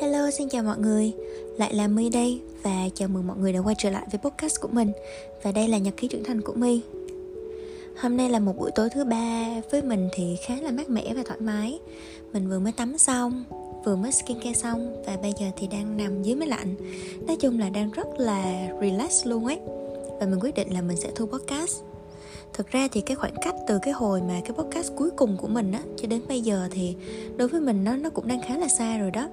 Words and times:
Hello, 0.00 0.30
xin 0.30 0.48
chào 0.48 0.62
mọi 0.62 0.78
người. 0.78 1.12
Lại 1.58 1.74
là 1.74 1.88
My 1.88 2.08
đây 2.08 2.40
Và 2.62 2.88
chào 2.94 3.08
mừng 3.08 3.26
mọi 3.26 3.36
người 3.36 3.52
đã 3.52 3.60
quay 3.60 3.74
trở 3.78 3.90
lại 3.90 4.06
với 4.12 4.18
podcast 4.18 4.60
của 4.60 4.68
mình. 4.68 4.92
Và 5.42 5.52
đây 5.52 5.68
là 5.68 5.78
nhật 5.78 5.94
ký 5.96 6.08
trưởng 6.08 6.24
thành 6.24 6.40
của 6.40 6.52
My. 6.52 6.80
Hôm 7.96 8.16
nay 8.16 8.30
là 8.30 8.38
một 8.38 8.58
buổi 8.58 8.70
tối 8.74 8.88
thứ 8.94 9.04
ba. 9.04 9.46
Với 9.70 9.82
mình 9.82 10.08
thì 10.14 10.36
khá 10.46 10.54
là 10.62 10.70
mát 10.70 10.90
mẻ 10.90 11.14
và 11.14 11.22
thoải 11.26 11.40
mái. 11.40 11.78
Mình 12.32 12.48
vừa 12.48 12.58
mới 12.58 12.72
tắm 12.72 12.98
xong 12.98 13.44
Vừa 13.84 13.96
mới 13.96 14.12
skincare 14.12 14.52
xong 14.52 15.02
Và 15.06 15.16
bây 15.22 15.32
giờ 15.40 15.46
thì 15.56 15.66
đang 15.66 15.96
nằm 15.96 16.22
dưới 16.22 16.34
máy 16.34 16.48
lạnh. 16.48 16.74
Nói 17.26 17.36
chung 17.36 17.58
là 17.58 17.68
đang 17.68 17.90
rất 17.90 18.06
là 18.18 18.68
relax 18.80 19.26
luôn 19.26 19.44
ấy. 19.44 19.58
Và 20.20 20.26
mình 20.26 20.38
quyết 20.40 20.54
định 20.54 20.72
là 20.72 20.82
mình 20.82 20.96
sẽ 20.96 21.10
thu 21.14 21.26
podcast. 21.26 21.82
Thực 22.52 22.70
ra 22.70 22.88
thì 22.92 23.00
cái 23.00 23.16
khoảng 23.16 23.34
cách 23.42 23.54
từ 23.68 23.78
cái 23.82 23.92
hồi 23.92 24.22
mà 24.28 24.40
cái 24.44 24.52
podcast 24.52 24.92
cuối 24.96 25.10
cùng 25.16 25.36
của 25.36 25.48
mình 25.48 25.72
á 25.72 25.80
cho 25.96 26.08
đến 26.08 26.22
bây 26.28 26.40
giờ 26.40 26.68
thì 26.70 26.96
đối 27.36 27.48
với 27.48 27.60
mình 27.60 27.84
nó 27.84 27.96
nó 27.96 28.10
cũng 28.10 28.28
đang 28.28 28.42
khá 28.42 28.56
là 28.58 28.68
xa 28.68 28.98
rồi 28.98 29.10
đó 29.10 29.28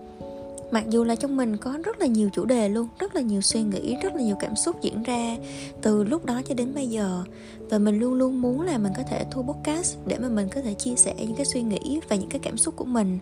mặc 0.74 0.90
dù 0.90 1.04
là 1.04 1.16
trong 1.16 1.38
mình 1.38 1.58
có 1.58 1.78
rất 1.84 2.00
là 2.00 2.06
nhiều 2.06 2.30
chủ 2.34 2.46
đề 2.46 2.70
luôn, 2.70 2.88
rất 3.00 3.16
là 3.16 3.22
nhiều 3.22 3.42
suy 3.42 3.62
nghĩ, 3.62 3.96
rất 4.04 4.16
là 4.16 4.22
nhiều 4.22 4.36
cảm 4.40 4.56
xúc 4.56 4.82
diễn 4.82 5.04
ra 5.04 5.38
từ 5.82 6.04
lúc 6.04 6.26
đó 6.26 6.42
cho 6.48 6.56
đến 6.56 6.74
bây 6.76 6.88
giờ. 6.88 7.24
Và 7.70 7.78
mình 7.78 8.00
luôn 8.00 8.14
luôn 8.14 8.42
muốn 8.42 8.62
là 8.62 8.78
mình 8.78 8.94
có 8.98 9.04
thể 9.04 9.26
thu 9.32 9.42
podcast 9.42 9.98
để 10.06 10.18
mà 10.18 10.30
mình 10.30 10.48
có 10.50 10.62
thể 10.62 10.74
chia 10.74 10.96
sẻ 10.96 11.14
những 11.18 11.36
cái 11.36 11.46
suy 11.46 11.62
nghĩ 11.62 12.00
và 12.10 12.16
những 12.16 12.30
cái 12.30 12.40
cảm 12.40 12.58
xúc 12.58 12.76
của 12.76 12.86
mình. 12.86 13.20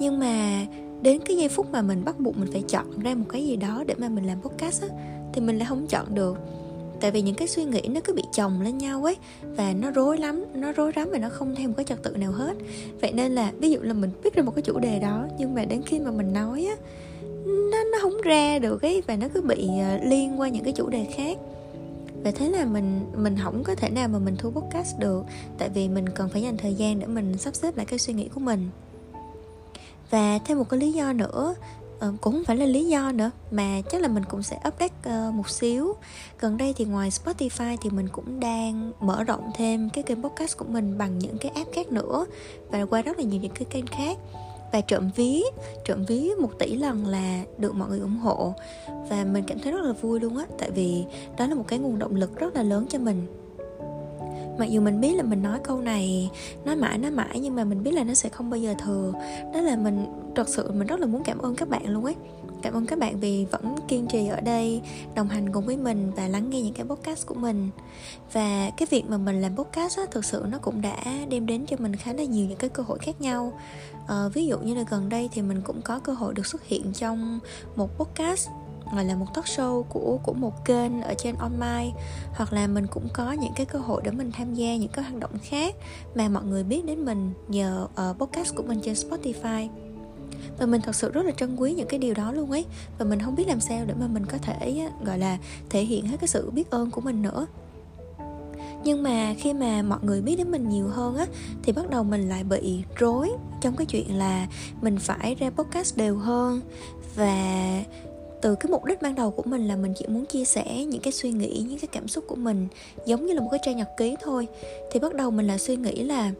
Nhưng 0.00 0.18
mà 0.18 0.66
đến 1.02 1.20
cái 1.26 1.36
giây 1.36 1.48
phút 1.48 1.72
mà 1.72 1.82
mình 1.82 2.04
bắt 2.04 2.20
buộc 2.20 2.38
mình 2.38 2.52
phải 2.52 2.62
chọn 2.62 3.00
ra 3.00 3.14
một 3.14 3.26
cái 3.28 3.46
gì 3.46 3.56
đó 3.56 3.84
để 3.86 3.94
mà 3.98 4.08
mình 4.08 4.26
làm 4.26 4.40
podcast 4.40 4.82
á, 4.82 4.88
thì 5.32 5.40
mình 5.40 5.58
lại 5.58 5.66
không 5.68 5.86
chọn 5.86 6.14
được 6.14 6.38
tại 7.02 7.10
vì 7.10 7.22
những 7.22 7.34
cái 7.34 7.48
suy 7.48 7.64
nghĩ 7.64 7.80
nó 7.90 8.00
cứ 8.04 8.12
bị 8.12 8.22
chồng 8.32 8.60
lên 8.60 8.78
nhau 8.78 9.04
ấy, 9.04 9.16
và 9.42 9.72
nó 9.72 9.90
rối 9.90 10.18
lắm, 10.18 10.44
nó 10.54 10.72
rối 10.72 10.92
rắm 10.96 11.08
và 11.12 11.18
nó 11.18 11.28
không 11.28 11.54
theo 11.54 11.68
một 11.68 11.74
cái 11.76 11.84
trật 11.84 12.02
tự 12.02 12.16
nào 12.16 12.32
hết. 12.32 12.56
Vậy 13.00 13.12
nên 13.12 13.32
là, 13.32 13.52
ví 13.58 13.70
dụ 13.70 13.80
là 13.82 13.92
mình 13.92 14.10
biết 14.24 14.34
được 14.36 14.44
một 14.44 14.52
cái 14.54 14.62
chủ 14.62 14.78
đề 14.78 14.98
đó, 14.98 15.26
nhưng 15.38 15.54
mà 15.54 15.64
đến 15.64 15.82
khi 15.86 16.00
mà 16.00 16.10
mình 16.10 16.32
nói 16.32 16.66
á, 16.70 16.76
nó 17.44 17.84
nó 17.92 17.98
không 18.02 18.20
ra 18.24 18.58
được 18.58 18.82
ấy, 18.82 19.02
và 19.06 19.16
nó 19.16 19.28
cứ 19.34 19.42
bị 19.42 19.68
ờ, 19.80 19.98
liên 20.04 20.40
qua 20.40 20.48
những 20.48 20.64
cái 20.64 20.72
chủ 20.72 20.88
đề 20.88 21.06
khác. 21.16 21.38
Và 22.24 22.30
thế 22.30 22.48
là 22.48 22.64
mình 22.64 23.00
mình 23.16 23.36
không 23.42 23.62
có 23.64 23.74
thể 23.74 23.90
nào 23.90 24.08
mà 24.08 24.18
mình 24.18 24.36
thu 24.38 24.50
podcast 24.50 24.98
được, 24.98 25.24
tại 25.58 25.68
vì 25.68 25.88
mình 25.88 26.08
cần 26.08 26.28
phải 26.28 26.42
dành 26.42 26.56
thời 26.56 26.74
gian 26.74 27.00
để 27.00 27.06
mình 27.06 27.38
sắp 27.38 27.54
xếp 27.54 27.76
lại 27.76 27.86
cái 27.86 27.98
suy 27.98 28.12
nghĩ 28.12 28.28
của 28.28 28.40
mình. 28.40 28.68
Và 30.10 30.38
thêm 30.44 30.58
một 30.58 30.68
cái 30.68 30.80
lý 30.80 30.92
do 30.92 31.12
nữa 31.12 31.54
uh, 32.08 32.20
cũng 32.20 32.32
không 32.32 32.44
phải 32.44 32.56
là 32.56 32.66
lý 32.66 32.84
do 32.84 33.12
nữa 33.12 33.30
mà 33.50 33.80
chắc 33.90 34.00
là 34.00 34.08
mình 34.08 34.24
cũng 34.24 34.42
sẽ 34.42 34.56
update 34.56 35.28
uh, 35.28 35.34
một 35.34 35.48
xíu. 35.48 35.94
Gần 36.40 36.56
đây 36.56 36.74
thì 36.76 36.84
ngoài 36.84 37.10
Spotify 37.10 37.76
thì 37.80 37.90
mình 37.90 38.08
cũng 38.08 38.40
đang 38.40 38.92
mở 39.00 39.24
rộng 39.24 39.50
thêm 39.54 39.90
cái 39.90 40.04
kênh 40.04 40.22
podcast 40.22 40.56
của 40.56 40.64
mình 40.68 40.98
bằng 40.98 41.18
những 41.18 41.38
cái 41.38 41.52
app 41.54 41.72
khác 41.72 41.92
nữa 41.92 42.26
và 42.70 42.84
qua 42.84 43.02
rất 43.02 43.18
là 43.18 43.24
nhiều 43.24 43.40
những 43.40 43.52
cái 43.54 43.64
kênh 43.70 43.86
khác. 43.86 44.18
Và 44.72 44.80
trộm 44.80 45.10
ví 45.16 45.42
trộm 45.84 46.04
ví 46.08 46.30
một 46.40 46.50
tỷ 46.58 46.76
lần 46.76 47.06
là 47.06 47.42
được 47.58 47.74
mọi 47.74 47.88
người 47.88 48.00
ủng 48.00 48.18
hộ 48.18 48.54
và 48.88 49.24
mình 49.24 49.44
cảm 49.46 49.58
thấy 49.58 49.72
rất 49.72 49.80
là 49.80 49.92
vui 49.92 50.20
luôn 50.20 50.36
á 50.36 50.44
tại 50.58 50.70
vì 50.70 51.04
đó 51.38 51.46
là 51.46 51.54
một 51.54 51.64
cái 51.68 51.78
nguồn 51.78 51.98
động 51.98 52.14
lực 52.14 52.36
rất 52.36 52.56
là 52.56 52.62
lớn 52.62 52.86
cho 52.90 52.98
mình. 52.98 53.26
Mặc 54.58 54.70
dù 54.70 54.80
mình 54.80 55.00
biết 55.00 55.16
là 55.16 55.22
mình 55.22 55.42
nói 55.42 55.58
câu 55.64 55.80
này 55.80 56.30
nói 56.64 56.76
mãi 56.76 56.98
nói 56.98 57.10
mãi 57.10 57.40
nhưng 57.40 57.56
mà 57.56 57.64
mình 57.64 57.82
biết 57.82 57.90
là 57.90 58.04
nó 58.04 58.14
sẽ 58.14 58.28
không 58.28 58.50
bao 58.50 58.60
giờ 58.60 58.74
thừa. 58.84 59.12
Đó 59.54 59.60
là 59.60 59.76
mình 59.76 60.06
thật 60.34 60.48
sự 60.48 60.72
mình 60.72 60.86
rất 60.86 61.00
là 61.00 61.06
muốn 61.06 61.22
cảm 61.24 61.38
ơn 61.38 61.54
các 61.54 61.68
bạn 61.68 61.88
luôn 61.88 62.04
ấy. 62.04 62.14
Cảm 62.62 62.74
ơn 62.74 62.86
các 62.86 62.98
bạn 62.98 63.20
vì 63.20 63.46
vẫn 63.50 63.76
kiên 63.88 64.06
trì 64.06 64.26
ở 64.26 64.40
đây 64.40 64.82
đồng 65.14 65.28
hành 65.28 65.52
cùng 65.52 65.66
với 65.66 65.76
mình 65.76 66.12
và 66.16 66.28
lắng 66.28 66.50
nghe 66.50 66.62
những 66.62 66.74
cái 66.74 66.86
podcast 66.86 67.26
của 67.26 67.34
mình. 67.34 67.70
Và 68.32 68.70
cái 68.76 68.86
việc 68.90 69.04
mà 69.08 69.16
mình 69.16 69.40
làm 69.40 69.56
podcast 69.56 69.98
á 69.98 70.04
thực 70.10 70.24
sự 70.24 70.44
nó 70.50 70.58
cũng 70.58 70.82
đã 70.82 70.96
đem 71.28 71.46
đến 71.46 71.66
cho 71.66 71.76
mình 71.80 71.96
khá 71.96 72.12
là 72.12 72.24
nhiều 72.24 72.46
những 72.46 72.58
cái 72.58 72.70
cơ 72.70 72.82
hội 72.82 72.98
khác 72.98 73.20
nhau. 73.20 73.52
À, 74.08 74.28
ví 74.34 74.46
dụ 74.46 74.58
như 74.58 74.74
là 74.74 74.84
gần 74.90 75.08
đây 75.08 75.28
thì 75.32 75.42
mình 75.42 75.60
cũng 75.60 75.82
có 75.82 75.98
cơ 75.98 76.12
hội 76.12 76.34
được 76.34 76.46
xuất 76.46 76.64
hiện 76.64 76.92
trong 76.92 77.38
một 77.76 77.98
podcast 77.98 78.48
gọi 78.94 79.04
là 79.04 79.14
một 79.14 79.26
talk 79.34 79.44
show 79.44 79.82
của 79.82 80.18
của 80.22 80.32
một 80.32 80.64
kênh 80.64 81.02
ở 81.02 81.14
trên 81.14 81.36
online 81.36 81.90
hoặc 82.34 82.52
là 82.52 82.66
mình 82.66 82.86
cũng 82.86 83.08
có 83.12 83.32
những 83.32 83.52
cái 83.56 83.66
cơ 83.66 83.78
hội 83.78 84.02
để 84.04 84.10
mình 84.10 84.32
tham 84.32 84.54
gia 84.54 84.76
những 84.76 84.90
cái 84.92 85.04
hoạt 85.04 85.20
động 85.20 85.38
khác 85.42 85.74
mà 86.14 86.28
mọi 86.28 86.44
người 86.44 86.64
biết 86.64 86.84
đến 86.84 87.04
mình 87.04 87.32
nhờ 87.48 87.88
uh, 88.10 88.18
podcast 88.18 88.54
của 88.54 88.62
mình 88.62 88.80
trên 88.82 88.94
Spotify 88.94 89.68
và 90.58 90.66
mình 90.66 90.80
thật 90.80 90.94
sự 90.94 91.10
rất 91.10 91.26
là 91.26 91.32
trân 91.32 91.56
quý 91.56 91.72
những 91.72 91.88
cái 91.88 91.98
điều 91.98 92.14
đó 92.14 92.32
luôn 92.32 92.50
ấy. 92.50 92.64
Và 92.98 93.04
mình 93.04 93.20
không 93.20 93.34
biết 93.34 93.48
làm 93.48 93.60
sao 93.60 93.84
để 93.86 93.94
mà 94.00 94.06
mình 94.06 94.26
có 94.26 94.38
thể 94.38 94.88
gọi 95.04 95.18
là, 95.18 95.38
thể 95.70 95.82
hiện 95.82 96.06
hết 96.06 96.16
cái 96.20 96.28
sự 96.28 96.50
biết 96.50 96.70
ơn 96.70 96.90
của 96.90 97.00
mình 97.00 97.22
nữa. 97.22 97.46
Nhưng 98.84 99.02
mà 99.02 99.34
khi 99.38 99.52
mà 99.52 99.82
mọi 99.82 99.98
người 100.02 100.20
biết 100.20 100.36
đến 100.36 100.50
mình 100.50 100.68
nhiều 100.68 100.88
hơn 100.88 101.16
á, 101.16 101.26
thì 101.62 101.72
bắt 101.72 101.90
đầu 101.90 102.04
mình 102.04 102.28
lại 102.28 102.44
bị 102.44 102.82
rối 102.98 103.30
trong 103.60 103.76
cái 103.76 103.86
chuyện 103.86 104.18
là 104.18 104.46
mình 104.80 104.98
phải 104.98 105.34
ra 105.34 105.50
podcast 105.50 105.96
đều 105.96 106.16
hơn. 106.16 106.60
Và 107.14 107.82
từ 108.42 108.54
cái 108.54 108.70
mục 108.70 108.84
đích 108.84 109.02
ban 109.02 109.14
đầu 109.14 109.30
của 109.30 109.42
mình 109.42 109.68
là 109.68 109.76
mình 109.76 109.92
chỉ 109.96 110.06
muốn 110.06 110.26
chia 110.26 110.44
sẻ 110.44 110.84
những 110.84 111.02
cái 111.02 111.12
suy 111.12 111.32
nghĩ, 111.32 111.64
những 111.68 111.78
cái 111.78 111.88
cảm 111.92 112.08
xúc 112.08 112.24
của 112.28 112.36
mình 112.36 112.68
giống 113.06 113.26
như 113.26 113.32
là 113.32 113.40
một 113.40 113.48
cái 113.50 113.60
trang 113.62 113.76
nhật 113.76 113.88
ký 113.96 114.16
thôi. 114.22 114.48
Thì 114.92 115.00
bắt 115.00 115.14
đầu 115.14 115.30
mình 115.30 115.46
là 115.46 115.58
suy 115.58 115.76
nghĩ 115.76 116.02
là 116.02 116.32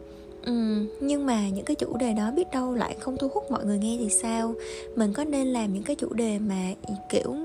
Ừ, 0.45 0.53
nhưng 0.99 1.25
mà 1.25 1.49
những 1.49 1.65
cái 1.65 1.75
chủ 1.75 1.97
đề 1.97 2.13
đó 2.13 2.31
biết 2.31 2.51
đâu 2.51 2.73
lại 2.73 2.95
không 2.99 3.17
thu 3.17 3.27
hút 3.33 3.51
mọi 3.51 3.65
người 3.65 3.77
nghe 3.77 3.97
thì 3.99 4.09
sao? 4.09 4.53
Mình 4.95 5.13
có 5.13 5.23
nên 5.23 5.47
làm 5.47 5.73
những 5.73 5.83
cái 5.83 5.95
chủ 5.95 6.13
đề 6.13 6.39
mà 6.39 6.73
kiểu 7.09 7.35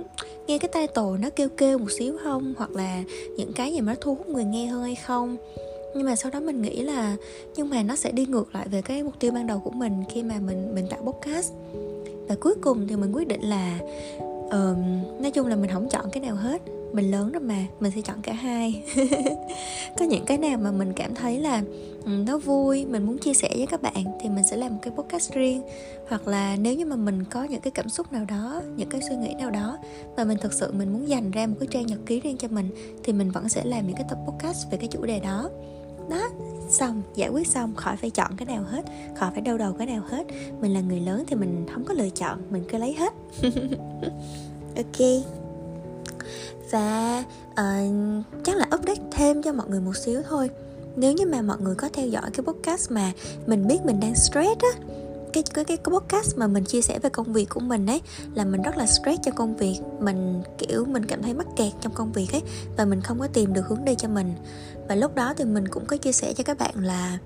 nghe 0.47 0.59
cái 0.59 0.69
title 0.69 1.19
nó 1.21 1.31
kêu 1.37 1.49
kêu 1.49 1.79
một 1.79 1.91
xíu 1.99 2.17
không? 2.25 2.55
Hoặc 2.57 2.71
là 2.71 3.03
những 3.37 3.53
cái 3.53 3.73
gì 3.73 3.81
mà 3.81 3.93
nó 3.93 3.99
thu 4.01 4.15
hút 4.15 4.29
người 4.29 4.45
nghe 4.45 4.67
hơn 4.67 4.83
hay 4.83 4.95
không? 4.95 5.37
Nhưng 5.95 6.07
mà 6.07 6.17
sau 6.17 6.31
đó 6.31 6.41
mình 6.41 6.63
nghĩ 6.63 6.83
là 6.83 7.17
nhưng 7.57 7.71
mà 7.71 7.83
nó 7.83 7.97
sẽ 7.97 8.13
đi 8.13 8.27
ngược 8.27 8.55
lại 8.55 8.69
về 8.69 8.83
cái 8.83 9.03
mục 9.03 9.15
tiêu 9.21 9.33
ban 9.33 9.47
đầu 9.47 9.61
của 9.65 9.71
mình 9.71 10.05
khi 10.09 10.23
mà 10.23 10.35
mình 10.47 10.75
mình 10.75 10.87
tạo 10.91 11.03
podcast. 11.03 11.53
Và 12.29 12.35
cuối 12.41 12.55
cùng 12.61 12.89
thì 12.89 12.97
mình 12.97 13.13
quyết 13.13 13.29
định 13.29 13.43
là 13.43 13.79
uh, 14.49 14.79
nói 15.21 15.31
chung 15.35 15.47
là 15.47 15.57
mình 15.57 15.71
không 15.71 15.89
chọn 15.89 16.11
cái 16.13 16.23
nào 16.23 16.37
hết. 16.37 16.63
Mình 16.93 17.11
lớn 17.11 17.33
rồi 17.33 17.43
mà 17.43 17.67
mình 17.81 17.93
sẽ 17.95 18.01
chọn 18.01 18.23
cả 18.23 18.33
hai. 18.33 18.83
Có 19.99 20.05
những 20.05 20.25
cái 20.25 20.39
nào 20.39 20.59
mà 20.59 20.71
mình 20.71 20.93
cảm 20.93 21.15
thấy 21.15 21.39
là 21.39 21.63
um, 22.05 22.25
nó 22.25 22.39
vui 22.39 22.87
mình 22.87 23.07
muốn 23.07 23.19
chia 23.19 23.35
sẻ 23.35 23.51
với 23.57 23.67
các 23.67 23.83
bạn 23.83 24.05
thì 24.21 24.29
mình 24.29 24.45
sẽ 24.51 24.57
làm 24.57 24.73
một 24.73 24.79
cái 24.83 24.93
podcast 24.97 25.33
riêng. 25.33 25.63
Hoặc 26.09 26.29
là 26.29 26.57
nếu 26.57 26.75
như 26.75 26.87
mà 26.87 26.97
mình 26.97 27.25
có 27.25 27.45
những 27.45 27.61
cái 27.61 27.71
cảm 27.71 27.89
xúc 27.89 28.13
nào 28.13 28.25
đó 28.25 28.63
những 28.77 28.89
cái 28.89 29.01
suy 29.09 29.17
nghĩ 29.17 29.35
nào 29.39 29.51
đó 29.51 29.79
mà 30.17 30.25
mình 30.25 30.39
thực 30.41 30.53
sự 30.53 30.73
mình 30.73 30.93
muốn 30.93 31.09
dành 31.09 31.31
ra 31.31 31.47
một 31.47 31.57
cái 31.61 31.69
trang 31.71 31.87
nhật 31.87 31.99
ký 32.07 32.21
riêng 32.21 32.37
cho 32.37 32.49
mình 32.49 32.71
thì 33.05 33.13
mình 33.13 33.31
vẫn 33.31 33.49
sẽ 33.49 33.65
làm 33.65 33.87
những 33.87 33.97
cái 33.97 34.07
tập 34.09 34.19
podcast 34.27 34.71
về 34.71 34.79
cái 34.79 34.89
chủ 34.89 35.07
đề 35.07 35.21
đó. 35.21 35.51
Đó 36.11 36.29
xong 36.69 37.03
giải 37.15 37.29
quyết 37.29 37.47
xong 37.47 37.75
khỏi 37.75 37.97
phải 37.97 38.11
chọn 38.11 38.37
cái 38.37 38.47
nào 38.47 38.63
hết 38.63 38.85
khỏi 39.17 39.31
phải 39.33 39.41
đau 39.41 39.59
đầu 39.59 39.73
cái 39.73 39.87
nào 39.87 40.03
hết. 40.09 40.27
Mình 40.61 40.75
là 40.75 40.81
người 40.81 41.01
lớn 41.01 41.25
thì 41.27 41.37
mình 41.37 41.67
không 41.75 41.85
có 41.85 41.95
lựa 41.95 42.11
chọn 42.11 42.39
mình 42.51 42.65
cứ 42.69 42.79
lấy 42.79 42.95
hết. 42.95 43.13
Ok. 44.77 45.07
Và 46.71 47.25
uh, 47.51 48.25
chắc 48.45 48.57
là 48.57 48.69
update 48.75 49.03
thêm 49.11 49.43
cho 49.43 49.53
mọi 49.53 49.69
người 49.69 49.81
một 49.81 49.97
xíu 49.97 50.23
thôi. 50.29 50.51
Nếu 50.97 51.13
như 51.13 51.27
mà 51.27 51.43
mọi 51.43 51.57
người 51.61 51.75
có 51.75 51.89
theo 51.93 52.07
dõi 52.07 52.31
cái 52.33 52.45
podcast 52.45 52.91
mà 52.91 53.13
mình 53.47 53.67
biết 53.67 53.79
mình 53.85 54.01
đang 54.01 54.15
stress 54.15 54.61
á 54.61 54.99
cái 55.43 55.65
cái 55.65 55.77
cái 55.77 55.93
podcast 55.93 56.37
mà 56.37 56.47
mình 56.47 56.65
chia 56.65 56.81
sẻ 56.81 56.99
về 56.99 57.11
công 57.11 57.33
việc 57.33 57.49
của 57.49 57.61
mình 57.61 57.87
ấy 57.87 58.01
là 58.35 58.45
mình 58.45 58.63
rất 58.63 58.77
là 58.77 58.87
stress 58.87 59.21
cho 59.23 59.33
công 59.33 59.57
việc. 59.57 59.81
Mình 60.01 60.43
kiểu 60.59 60.85
mình 60.85 61.05
cảm 61.05 61.23
thấy 61.23 61.35
mắc 61.35 61.47
kẹt 61.57 61.73
trong 61.81 61.93
công 61.93 62.13
việc 62.13 62.33
ấy 62.33 62.43
và 62.77 62.85
mình 62.85 63.01
không 63.01 63.19
có 63.19 63.27
tìm 63.27 63.53
được 63.53 63.67
hướng 63.69 63.85
đi 63.85 63.95
cho 63.95 64.09
mình. 64.09 64.35
Và 64.89 64.95
lúc 64.95 65.15
đó 65.15 65.35
thì 65.37 65.45
mình 65.45 65.69
cũng 65.69 65.87
có 65.87 65.97
chia 65.97 66.13
sẻ 66.13 66.33
cho 66.33 66.45
các 66.45 66.59
bạn 66.59 66.75
là 66.85 67.19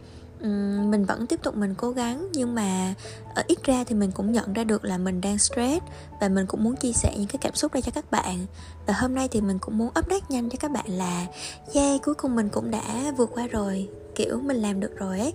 um, 0.42 0.90
mình 0.90 1.04
vẫn 1.04 1.26
tiếp 1.26 1.40
tục 1.42 1.56
mình 1.56 1.74
cố 1.74 1.90
gắng 1.90 2.28
nhưng 2.32 2.54
mà 2.54 2.94
ở 3.34 3.42
ít 3.46 3.64
ra 3.64 3.84
thì 3.84 3.94
mình 3.94 4.10
cũng 4.12 4.32
nhận 4.32 4.52
ra 4.52 4.64
được 4.64 4.84
là 4.84 4.98
mình 4.98 5.20
đang 5.20 5.38
stress 5.38 5.84
và 6.20 6.28
mình 6.28 6.46
cũng 6.46 6.64
muốn 6.64 6.76
chia 6.76 6.92
sẻ 6.92 7.14
những 7.18 7.28
cái 7.28 7.38
cảm 7.40 7.54
xúc 7.54 7.74
đây 7.74 7.82
cho 7.82 7.92
các 7.94 8.10
bạn. 8.10 8.46
Và 8.86 8.94
hôm 8.94 9.14
nay 9.14 9.28
thì 9.28 9.40
mình 9.40 9.58
cũng 9.58 9.78
muốn 9.78 9.88
update 9.88 10.26
nhanh 10.28 10.50
cho 10.50 10.56
các 10.60 10.70
bạn 10.70 10.86
là 10.88 11.26
yeah 11.74 12.02
cuối 12.04 12.14
cùng 12.14 12.34
mình 12.34 12.48
cũng 12.48 12.70
đã 12.70 13.12
vượt 13.16 13.30
qua 13.34 13.46
rồi 13.46 13.88
kiểu 14.14 14.40
mình 14.40 14.56
làm 14.56 14.80
được 14.80 14.96
rồi 14.96 15.20
ấy 15.20 15.32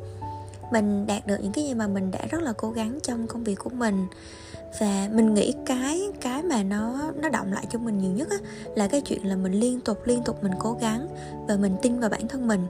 mình 0.72 1.08
đạt 1.08 1.28
được 1.28 1.38
những 1.42 1.52
cái 1.52 1.64
gì 1.64 1.74
mà 1.74 1.88
mình 1.88 2.12
đã 2.12 2.19
rất 2.30 2.42
là 2.42 2.54
cố 2.58 2.72
gắng 2.72 3.00
trong 3.04 3.28
công 3.28 3.44
việc 3.44 3.60
của 3.60 3.69
mình. 3.69 4.08
Và 4.80 5.10
mình 5.14 5.34
nghĩ 5.34 5.54
cái 5.66 6.02
cái 6.22 6.44
mà 6.44 6.64
nó 6.64 7.12
nó 7.22 7.30
động 7.30 7.54
lại 7.54 7.66
cho 7.69 7.80
mình 7.80 7.98
nhiều 7.98 8.12
nhất 8.12 8.30
á, 8.30 8.38
là 8.75 8.88
cái 8.88 9.02
chuyện 9.02 9.28
là 9.28 9.36
mình 9.36 9.54
liên 9.54 9.80
tục 9.80 9.98
liên 10.06 10.24
tục 10.24 10.44
mình 10.44 10.52
cố 10.60 10.78
gắng 10.81 11.08
và 11.48 11.56
mình 11.56 11.75
tin 11.81 12.00
vào 12.00 12.10
bản 12.10 12.28
thân 12.28 12.48
mình. 12.48 12.68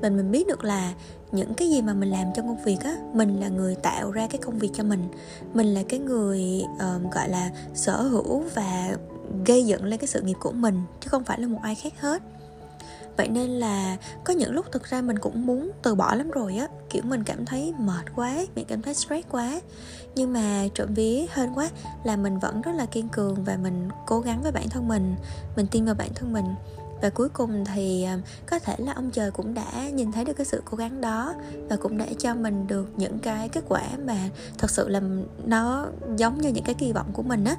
Và 0.00 0.10
mình 0.10 0.30
biết 0.30 0.46
được 0.46 0.64
là 0.64 0.92
những 1.32 1.54
cái 1.54 1.70
gì 1.70 1.82
mà 1.82 1.94
mình 1.94 2.10
làm 2.10 2.26
trong 2.34 2.46
công 2.46 2.64
việc 2.64 2.80
á 2.84 2.96
mình 3.12 3.40
là 3.40 3.48
người 3.48 3.74
tạo 3.74 4.10
ra 4.10 4.26
cái 4.26 4.40
công 4.40 4.58
việc 4.58 4.70
cho 4.74 4.84
mình. 4.84 5.08
Mình 5.54 5.66
là 5.66 5.82
cái 5.88 6.00
người 6.00 6.64
uh, 6.74 7.12
gọi 7.12 7.28
là 7.28 7.50
sở 7.74 8.02
hữu 8.02 8.42
và 8.54 8.96
gây 9.46 9.66
dựng 9.66 9.84
lên 9.84 9.98
cái 9.98 10.06
sự 10.06 10.20
nghiệp 10.20 10.36
của 10.40 10.52
mình 10.52 10.82
chứ 11.00 11.08
không 11.08 11.24
phải 11.24 11.40
là 11.40 11.46
một 11.46 11.58
ai 11.62 11.74
khác 11.74 12.00
hết 12.00 12.22
vậy 13.16 13.28
nên 13.28 13.50
là 13.50 13.96
có 14.24 14.32
những 14.32 14.52
lúc 14.52 14.66
thực 14.72 14.84
ra 14.84 15.02
mình 15.02 15.18
cũng 15.18 15.46
muốn 15.46 15.70
từ 15.82 15.94
bỏ 15.94 16.14
lắm 16.14 16.30
rồi 16.30 16.56
á. 16.56 16.68
Kiểu, 16.90 17.02
mình 17.04 17.24
cảm 17.24 17.46
thấy 17.46 17.74
mệt 17.78 18.04
quá, 18.14 18.36
mình 18.54 18.64
cảm 18.68 18.82
thấy 18.82 18.94
stress 18.94 19.28
quá. 19.30 19.60
Nhưng 20.14 20.32
mà 20.32 20.64
trộm 20.74 20.94
vía 20.94 21.26
hơn 21.30 21.52
quá 21.54 21.70
là 22.04 22.16
mình 22.16 22.38
vẫn 22.38 22.62
rất 22.62 22.72
là 22.72 22.86
kiên 22.86 23.08
cường 23.08 23.44
và 23.44 23.56
mình 23.56 23.88
cố 24.06 24.20
gắng 24.20 24.42
với 24.42 24.52
bản 24.52 24.68
thân 24.68 24.88
mình 24.88 25.14
mình 25.56 25.66
tin 25.66 25.84
vào 25.84 25.94
bản 25.94 26.14
thân 26.14 26.32
mình. 26.32 26.46
Và 27.02 27.10
cuối 27.10 27.28
cùng 27.28 27.64
thì 27.64 28.02
à, 28.02 28.18
có 28.46 28.58
thể 28.58 28.74
là 28.78 28.92
ông 28.92 29.10
trời 29.10 29.30
cũng 29.30 29.54
đã 29.54 29.88
nhìn 29.92 30.12
thấy 30.12 30.24
được 30.24 30.32
cái 30.32 30.46
sự 30.46 30.62
cố 30.64 30.76
gắng 30.76 31.00
đó 31.00 31.34
và 31.68 31.76
cũng 31.76 31.98
đã 31.98 32.06
cho 32.18 32.34
mình 32.34 32.66
được 32.66 32.88
những 32.96 33.18
cái 33.18 33.48
kết 33.48 33.64
quả 33.68 33.82
mà 34.04 34.16
thật 34.58 34.70
sự 34.70 34.88
là 34.88 35.00
nó 35.44 35.86
giống 36.16 36.40
như 36.40 36.48
những 36.48 36.64
cái 36.64 36.74
kỳ 36.74 36.92
vọng 36.92 37.06
của 37.12 37.22
mình 37.22 37.44
á. 37.44 37.56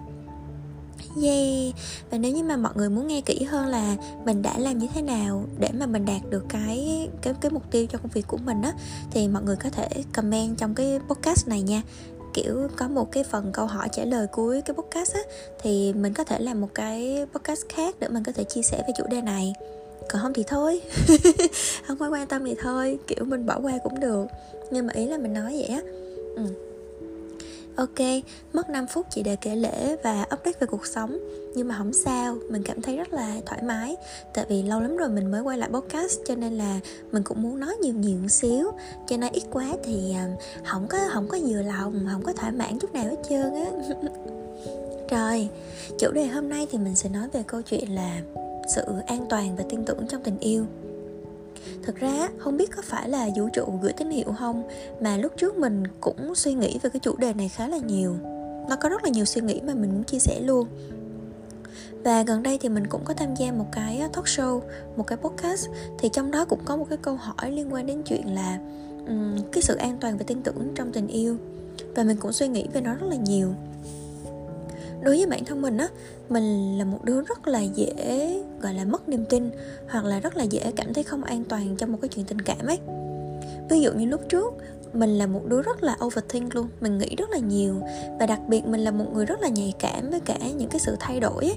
Yeah. 1.23 1.75
Và 2.11 2.17
nếu 2.17 2.31
như 2.31 2.43
mà 2.43 2.57
mọi 2.57 2.73
người 2.75 2.89
muốn 2.89 3.07
nghe 3.07 3.21
kỹ 3.21 3.43
hơn 3.43 3.67
là 3.67 3.95
Mình 4.25 4.41
đã 4.41 4.57
làm 4.57 4.77
như 4.77 4.87
thế 4.95 5.01
nào 5.01 5.43
Để 5.59 5.69
mà 5.79 5.85
mình 5.85 6.05
đạt 6.05 6.21
được 6.29 6.45
cái 6.49 7.09
cái 7.21 7.33
cái 7.41 7.51
mục 7.51 7.63
tiêu 7.71 7.85
cho 7.89 7.97
công 7.97 8.11
việc 8.13 8.27
của 8.27 8.37
mình 8.37 8.61
á, 8.61 8.73
Thì 9.11 9.27
mọi 9.27 9.43
người 9.43 9.55
có 9.55 9.69
thể 9.69 9.87
comment 10.13 10.57
trong 10.57 10.75
cái 10.75 10.99
podcast 11.09 11.47
này 11.47 11.61
nha. 11.61 11.81
Kiểu 12.33 12.67
có 12.75 12.87
một 12.87 13.11
cái 13.11 13.23
phần 13.23 13.51
câu 13.53 13.65
hỏi 13.65 13.89
trả 13.91 14.05
lời 14.05 14.27
cuối 14.31 14.61
cái 14.61 14.75
podcast 14.75 15.13
á, 15.13 15.19
thì 15.61 15.93
mình 15.93 16.13
có 16.13 16.23
thể 16.23 16.39
làm 16.39 16.61
một 16.61 16.67
cái 16.73 17.25
podcast 17.33 17.61
khác 17.69 17.95
để 17.99 18.07
mình 18.07 18.23
có 18.23 18.31
thể 18.31 18.43
chia 18.43 18.61
sẻ 18.61 18.77
về 18.87 18.93
chủ 18.97 19.03
đề 19.09 19.21
này. 19.21 19.53
Còn 20.09 20.21
không 20.21 20.33
thì 20.33 20.43
thôi. 20.47 20.81
Không 21.87 21.97
có 21.97 22.09
quan 22.09 22.27
tâm 22.27 22.45
thì 22.45 22.55
thôi. 22.61 22.99
Kiểu 23.07 23.25
mình 23.25 23.45
bỏ 23.45 23.59
qua 23.61 23.73
cũng 23.83 23.99
được. 23.99 24.25
Nhưng 24.71 24.87
mà 24.87 24.93
ý 24.93 25.05
là 25.05 25.17
mình 25.17 25.33
nói 25.33 25.53
vậy 25.53 25.67
á. 25.67 25.81
Ừ. 26.35 26.66
Ok, 27.77 28.23
mất 28.53 28.69
5 28.69 28.87
phút 28.87 29.05
chỉ 29.09 29.23
để 29.23 29.35
kể 29.35 29.55
lễ 29.55 29.95
và 30.03 30.21
update 30.21 30.57
về 30.59 30.67
cuộc 30.67 30.85
sống. 30.85 31.17
Nhưng 31.55 31.67
mà 31.67 31.75
không 31.77 31.93
sao, 31.93 32.37
mình 32.49 32.63
cảm 32.65 32.81
thấy 32.81 32.97
rất 32.97 33.13
là 33.13 33.35
thoải 33.45 33.61
mái. 33.63 33.95
Tại 34.33 34.45
vì 34.49 34.63
lâu 34.63 34.81
lắm 34.81 34.97
rồi 34.97 35.09
mình 35.09 35.31
mới 35.31 35.41
quay 35.41 35.57
lại 35.57 35.69
podcast 35.73 36.19
Cho 36.25 36.35
nên 36.35 36.53
là 36.53 36.79
mình 37.11 37.23
cũng 37.23 37.41
muốn 37.41 37.59
nói 37.59 37.75
nhiều 37.81 37.93
nhiều 37.93 38.17
một 38.17 38.29
xíu. 38.29 38.71
Cho 39.07 39.17
nên 39.17 39.33
ít 39.33 39.43
quá 39.51 39.65
thì 39.83 40.13
à, 40.13 40.27
không 40.65 40.87
có 40.87 40.97
không 41.13 41.27
có 41.27 41.37
vừa 41.47 41.61
lòng, 41.61 42.07
không 42.11 42.23
có 42.23 42.33
thỏa 42.33 42.51
mãn 42.51 42.79
chút 42.79 42.93
nào 42.93 43.03
hết 43.03 43.17
trơn 43.29 43.53
á. 43.53 43.65
Rồi, 45.09 45.49
chủ 45.99 46.11
đề 46.11 46.25
hôm 46.25 46.49
nay 46.49 46.67
thì 46.71 46.77
mình 46.77 46.95
sẽ 46.95 47.09
nói 47.09 47.27
về 47.33 47.43
câu 47.47 47.61
chuyện 47.61 47.95
là 47.95 48.21
Sự 48.75 48.83
an 49.07 49.25
toàn 49.29 49.55
và 49.55 49.63
tin 49.69 49.85
tưởng 49.85 50.07
trong 50.09 50.23
tình 50.23 50.39
yêu 50.39 50.65
thực 51.83 51.95
ra 51.95 52.29
không 52.37 52.57
biết 52.57 52.71
có 52.75 52.81
phải 52.85 53.09
là 53.09 53.29
vũ 53.35 53.49
trụ 53.53 53.79
gửi 53.81 53.93
tín 53.93 54.09
hiệu 54.09 54.33
không 54.39 54.67
mà 55.01 55.17
lúc 55.17 55.31
trước 55.37 55.57
mình 55.57 55.83
cũng 56.01 56.35
suy 56.35 56.53
nghĩ 56.53 56.79
về 56.81 56.89
cái 56.89 56.99
chủ 56.99 57.15
đề 57.17 57.33
này 57.33 57.49
khá 57.49 57.67
là 57.67 57.77
nhiều. 57.77 58.15
Nó 58.69 58.75
có 58.75 58.89
rất 58.89 59.03
là 59.03 59.09
nhiều 59.09 59.25
suy 59.25 59.41
nghĩ 59.41 59.61
mà 59.61 59.73
mình 59.73 59.93
muốn 59.93 60.03
chia 60.03 60.19
sẻ 60.19 60.41
luôn. 60.41 60.67
Và 62.03 62.23
gần 62.23 62.43
đây 62.43 62.57
thì 62.61 62.69
mình 62.69 62.87
cũng 62.87 63.01
có 63.05 63.13
tham 63.13 63.35
gia 63.35 63.51
một 63.51 63.65
cái 63.71 63.99
ờ, 63.99 64.07
talk 64.13 64.25
show 64.25 64.61
một 64.97 65.07
cái 65.07 65.17
podcast 65.17 65.67
thì 65.99 66.09
trong 66.13 66.31
đó 66.31 66.45
cũng 66.45 66.59
có 66.65 66.77
một 66.77 66.85
cái 66.89 66.97
câu 67.01 67.15
hỏi 67.15 67.51
liên 67.51 67.73
quan 67.73 67.85
đến 67.85 68.01
chuyện 68.05 68.35
là 68.35 68.59
um, 69.07 69.37
cái 69.51 69.61
sự 69.61 69.75
an 69.75 69.97
toàn 70.01 70.17
và 70.17 70.23
tin 70.27 70.41
tưởng 70.41 70.71
trong 70.75 70.91
tình 70.91 71.07
yêu. 71.07 71.37
Và 71.95 72.03
mình 72.03 72.17
cũng 72.17 72.33
suy 72.33 72.47
nghĩ 72.47 72.65
về 72.73 72.81
nó 72.81 72.93
rất 72.93 73.07
là 73.09 73.15
nhiều 73.15 73.53
đối 75.01 75.17
với 75.17 75.25
bản 75.25 75.45
thân 75.45 75.61
mình 75.61 75.77
á, 75.77 75.87
mình 76.29 76.77
là 76.77 76.85
một 76.85 76.99
đứa 77.03 77.21
rất 77.21 77.47
là 77.47 77.61
dễ, 77.61 78.33
gọi 78.61 78.73
là, 78.73 78.85
mất 78.85 79.09
niềm 79.09 79.25
tin 79.25 79.49
hoặc 79.89 80.05
là 80.05 80.19
rất 80.19 80.37
là 80.37 80.43
dễ 80.43 80.71
cảm 80.75 80.93
thấy 80.93 81.03
không 81.03 81.23
an 81.23 81.43
toàn 81.43 81.75
trong 81.75 81.91
một 81.91 81.97
cái 82.01 82.09
chuyện 82.09 82.25
tình 82.25 82.41
cảm 82.41 82.65
ấy. 82.65 82.79
Ví 83.69 83.81
dụ 83.81 83.93
như 83.93 84.05
lúc 84.05 84.21
trước, 84.29 84.53
mình 84.93 85.17
là 85.17 85.27
một 85.27 85.41
đứa 85.45 85.61
rất 85.61 85.83
là 85.83 85.97
overthink 86.05 86.55
luôn, 86.55 86.67
mình 86.81 86.97
nghĩ 86.97 87.15
rất 87.17 87.29
là 87.29 87.37
nhiều 87.37 87.75
và 88.19 88.25
đặc 88.25 88.39
biệt 88.47 88.65
mình 88.65 88.81
là 88.81 88.91
một 88.91 89.05
người 89.13 89.25
rất 89.25 89.41
là 89.41 89.47
nhạy 89.47 89.73
cảm 89.79 90.09
với 90.09 90.19
cả 90.19 90.37
những 90.57 90.69
cái 90.69 90.79
sự 90.79 90.95
thay 90.99 91.19
đổi 91.19 91.45
ấy. 91.45 91.55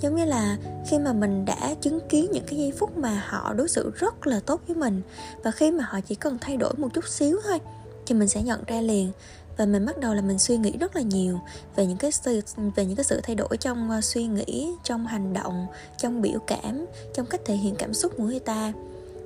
Giống 0.00 0.16
như 0.16 0.24
là 0.24 0.56
khi 0.86 0.98
mà 0.98 1.12
mình 1.12 1.44
đã 1.44 1.74
chứng 1.80 2.00
kiến 2.08 2.30
những 2.32 2.44
cái 2.46 2.58
giây 2.58 2.72
phút 2.78 2.98
mà 2.98 3.24
họ 3.26 3.54
đối 3.54 3.68
xử 3.68 3.92
rất 3.94 4.26
là 4.26 4.40
tốt 4.46 4.60
với 4.66 4.76
mình 4.76 5.02
và 5.44 5.50
khi 5.50 5.70
mà 5.70 5.84
họ 5.88 6.00
chỉ 6.00 6.14
cần 6.14 6.38
thay 6.40 6.56
đổi 6.56 6.74
một 6.76 6.88
chút 6.94 7.08
xíu 7.08 7.40
thôi 7.44 7.58
thì 8.06 8.14
mình 8.14 8.28
sẽ 8.28 8.42
nhận 8.42 8.64
ra 8.66 8.80
liền 8.80 9.12
và 9.58 9.66
mình 9.66 9.86
bắt 9.86 9.98
đầu 9.98 10.14
là 10.14 10.20
mình 10.20 10.38
suy 10.38 10.56
nghĩ 10.56 10.72
rất 10.80 10.96
là 10.96 11.02
nhiều 11.02 11.40
về 11.76 11.86
những 11.86 11.98
cái 11.98 12.12
sự 12.12 12.40
về 12.74 12.84
những 12.84 12.96
cái 12.96 13.04
sự 13.04 13.20
thay 13.22 13.36
đổi 13.36 13.56
trong 13.60 13.90
ờ, 13.90 14.00
suy 14.00 14.26
nghĩ 14.26 14.72
trong 14.84 15.06
hành 15.06 15.32
động 15.32 15.66
trong 15.96 16.22
biểu 16.22 16.38
cảm 16.46 16.86
trong 17.14 17.26
cách 17.26 17.40
thể 17.44 17.54
hiện 17.54 17.74
cảm 17.78 17.94
xúc 17.94 18.12
của 18.16 18.24
người 18.24 18.40
ta. 18.40 18.72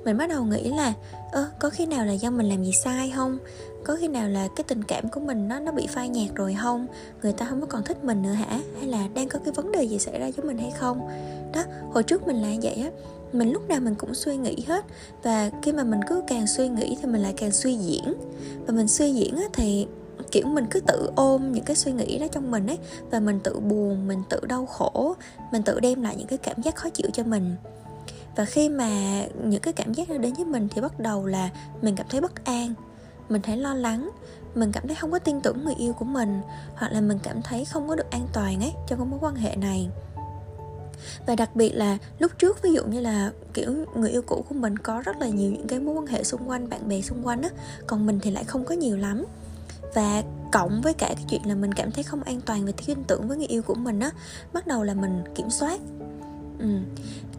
Mình 0.05 0.17
bắt 0.17 0.29
đầu 0.29 0.43
nghĩ 0.43 0.69
là 0.69 0.93
ơ 1.31 1.49
có 1.59 1.69
khi 1.69 1.85
nào 1.85 2.05
là 2.05 2.13
do 2.13 2.29
mình 2.29 2.49
làm 2.49 2.63
gì 2.63 2.71
sai 2.83 3.13
không? 3.15 3.37
Có 3.83 3.95
khi 3.99 4.07
nào 4.07 4.29
là 4.29 4.47
cái 4.55 4.63
tình 4.67 4.83
cảm 4.83 5.09
của 5.09 5.19
mình 5.19 5.47
nó 5.47 5.59
nó 5.59 5.71
bị 5.71 5.87
phai 5.87 6.09
nhạt 6.09 6.35
rồi 6.35 6.55
không? 6.61 6.87
Người 7.23 7.33
ta 7.33 7.45
không 7.49 7.61
có 7.61 7.67
còn 7.67 7.83
thích 7.83 8.03
mình 8.03 8.21
nữa 8.21 8.33
hả? 8.33 8.59
Hay 8.79 8.87
là 8.87 9.07
đang 9.13 9.29
có 9.29 9.39
cái 9.45 9.53
vấn 9.53 9.71
đề 9.71 9.83
gì 9.83 9.99
xảy 9.99 10.19
ra 10.19 10.29
với 10.37 10.45
mình 10.45 10.57
hay 10.57 10.71
không? 10.79 11.07
Đó 11.53 11.63
hồi 11.91 12.03
trước 12.03 12.27
mình 12.27 12.41
là 12.41 12.49
vậy 12.61 12.75
á. 12.75 12.89
Mình 13.33 13.51
lúc 13.51 13.69
nào 13.69 13.79
mình 13.79 13.95
cũng 13.95 14.13
suy 14.13 14.37
nghĩ 14.37 14.63
hết 14.67 14.85
và 15.23 15.51
khi 15.61 15.71
mà 15.71 15.83
mình 15.83 15.99
cứ 16.07 16.21
càng 16.27 16.47
suy 16.47 16.67
nghĩ 16.67 16.97
thì 17.01 17.07
mình 17.07 17.21
lại 17.21 17.33
càng 17.37 17.51
suy 17.51 17.75
diễn. 17.75 18.13
Và 18.67 18.73
mình 18.73 18.87
suy 18.87 19.13
diễn 19.13 19.35
á, 19.35 19.43
thì 19.53 19.87
kiểu, 20.33 20.47
mình 20.47 20.65
cứ 20.71 20.79
tự 20.79 21.11
ôm 21.15 21.51
những 21.51 21.63
cái 21.63 21.75
suy 21.75 21.91
nghĩ 21.91 22.19
đó 22.19 22.25
trong 22.31 22.51
mình 22.51 22.67
ấy, 22.67 22.77
và 23.11 23.19
mình 23.19 23.39
tự 23.43 23.59
buồn, 23.59 24.07
mình 24.07 24.23
tự 24.29 24.39
đau 24.47 24.65
khổ, 24.65 25.15
mình 25.51 25.63
tự 25.63 25.79
đem 25.79 26.01
lại 26.01 26.15
những 26.17 26.27
cái 26.27 26.37
cảm 26.37 26.61
giác 26.61 26.75
khó 26.75 26.89
chịu 26.89 27.07
cho 27.13 27.23
mình. 27.23 27.55
Và 28.35 28.45
khi 28.45 28.69
mà 28.69 29.23
những 29.43 29.61
cái 29.61 29.73
cảm 29.73 29.93
giác 29.93 30.09
đó 30.09 30.17
đến 30.17 30.33
với 30.33 30.45
mình 30.45 30.67
thì 30.71 30.81
bắt 30.81 30.99
đầu 30.99 31.25
là 31.25 31.49
mình 31.81 31.95
cảm 31.95 32.07
thấy 32.09 32.21
bất 32.21 32.45
an, 32.45 32.73
mình 33.29 33.41
thấy 33.41 33.57
lo 33.57 33.73
lắng, 33.73 34.09
mình 34.55 34.71
cảm 34.71 34.87
thấy 34.87 34.95
không 34.95 35.11
có 35.11 35.19
tin 35.19 35.41
tưởng 35.41 35.63
người 35.65 35.75
yêu 35.77 35.93
của 35.93 36.05
mình, 36.05 36.41
hoặc 36.75 36.91
là 36.91 37.01
mình 37.01 37.19
cảm 37.23 37.41
thấy 37.41 37.65
không 37.65 37.87
có 37.87 37.95
được 37.95 38.11
an 38.11 38.27
toàn 38.33 38.61
ấy 38.61 38.73
trong 38.87 38.99
cái 38.99 39.07
mối 39.07 39.19
quan 39.21 39.35
hệ 39.35 39.55
này. 39.55 39.89
Và 41.25 41.35
đặc 41.35 41.55
biệt 41.55 41.71
là 41.75 41.97
lúc 42.19 42.31
trước, 42.37 42.61
ví 42.61 42.73
dụ 42.73 42.85
như 42.85 42.99
là, 42.99 43.31
kiểu, 43.53 43.73
người 43.95 44.09
yêu 44.09 44.21
cũ 44.21 44.45
của 44.49 44.55
mình 44.55 44.77
có 44.77 45.01
rất 45.05 45.17
là 45.19 45.27
nhiều 45.27 45.51
những 45.51 45.67
cái 45.67 45.79
mối 45.79 45.95
quan 45.95 46.07
hệ 46.07 46.23
xung 46.23 46.49
quanh, 46.49 46.69
bạn 46.69 46.87
bè 46.87 47.01
xung 47.01 47.27
quanh 47.27 47.41
á, 47.41 47.49
còn 47.87 48.05
mình 48.05 48.19
thì 48.21 48.31
lại 48.31 48.43
không 48.43 48.65
có 48.65 48.75
nhiều 48.75 48.97
lắm 48.97 49.25
và 49.93 50.23
cộng 50.51 50.81
với 50.81 50.93
cả 50.93 51.07
cái 51.15 51.25
chuyện 51.29 51.41
là 51.45 51.55
mình 51.55 51.73
cảm 51.73 51.91
thấy 51.91 52.03
không 52.03 52.23
an 52.23 52.41
toàn 52.45 52.65
và 52.65 52.71
thiếu 52.77 52.95
tin 52.95 53.03
tưởng 53.03 53.27
với 53.27 53.37
người 53.37 53.47
yêu 53.47 53.61
của 53.61 53.75
mình 53.75 53.99
á, 53.99 54.11
bắt 54.53 54.67
đầu 54.67 54.83
là 54.83 54.93
mình 54.93 55.23
kiểm 55.35 55.49
soát 55.49 55.79
ừ. 56.59 56.67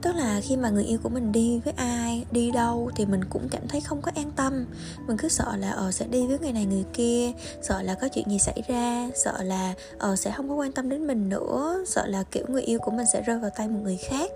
tức 0.03 0.15
là 0.17 0.41
khi 0.41 0.56
mà 0.56 0.71
người 0.71 0.85
yêu 0.85 0.99
của 1.03 1.09
mình 1.09 1.33
đi 1.33 1.61
với 1.65 1.75
ai, 1.77 2.25
đi 2.31 2.51
đâu 2.51 2.91
thì 2.97 3.06
mình 3.06 3.25
cũng 3.25 3.49
cảm 3.51 3.69
thấy 3.69 3.81
không 3.81 4.03
có 4.03 4.12
an 4.15 4.31
tâm 4.37 4.67
mình 5.06 5.17
cứ 5.17 5.29
sợ 5.29 5.56
là 5.56 5.71
ờ 5.71 5.91
sẽ 5.93 6.06
đi 6.06 6.27
với 6.27 6.39
người 6.39 6.53
này 6.53 6.65
người 6.65 6.85
kia, 6.93 7.33
sợ 7.62 7.83
là 7.83 7.95
có 7.95 8.09
chuyện 8.09 8.31
gì 8.31 8.39
xảy 8.39 8.62
ra, 8.69 9.11
sợ 9.15 9.43
là 9.43 9.75
ờ 9.99 10.17
sẽ 10.17 10.33
không 10.37 10.49
có 10.49 10.55
quan 10.55 10.73
tâm 10.73 10.89
đến 10.89 11.06
mình 11.06 11.29
nữa, 11.29 11.85
sợ 11.87 12.06
là, 12.06 12.23
kiểu, 12.23 12.45
người 12.49 12.62
yêu 12.62 12.79
của 12.79 12.91
mình 12.91 13.06
sẽ 13.12 13.23
rơi 13.23 13.39
vào 13.39 13.51
tay 13.56 13.69
một 13.69 13.81
người 13.83 13.97
khác, 13.97 14.31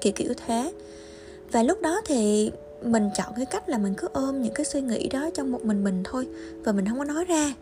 kiểu 0.00 0.12
kiểu 0.16 0.32
thế 0.46 0.72
và 1.52 1.62
lúc 1.62 1.82
đó 1.82 2.00
thì 2.06 2.50
mình 2.84 3.10
chọn 3.16 3.32
cái 3.36 3.46
cách 3.46 3.68
là 3.68 3.78
mình 3.78 3.94
cứ 3.94 4.08
ôm 4.12 4.42
những 4.42 4.54
cái 4.54 4.64
suy 4.64 4.80
nghĩ 4.80 5.08
đó 5.08 5.30
trong 5.34 5.52
một 5.52 5.64
mình 5.64 5.84
mình 5.84 6.02
thôi 6.04 6.28
và 6.64 6.72
mình 6.72 6.88
không 6.88 6.98
có 6.98 7.04
nói 7.04 7.24
ra. 7.24 7.54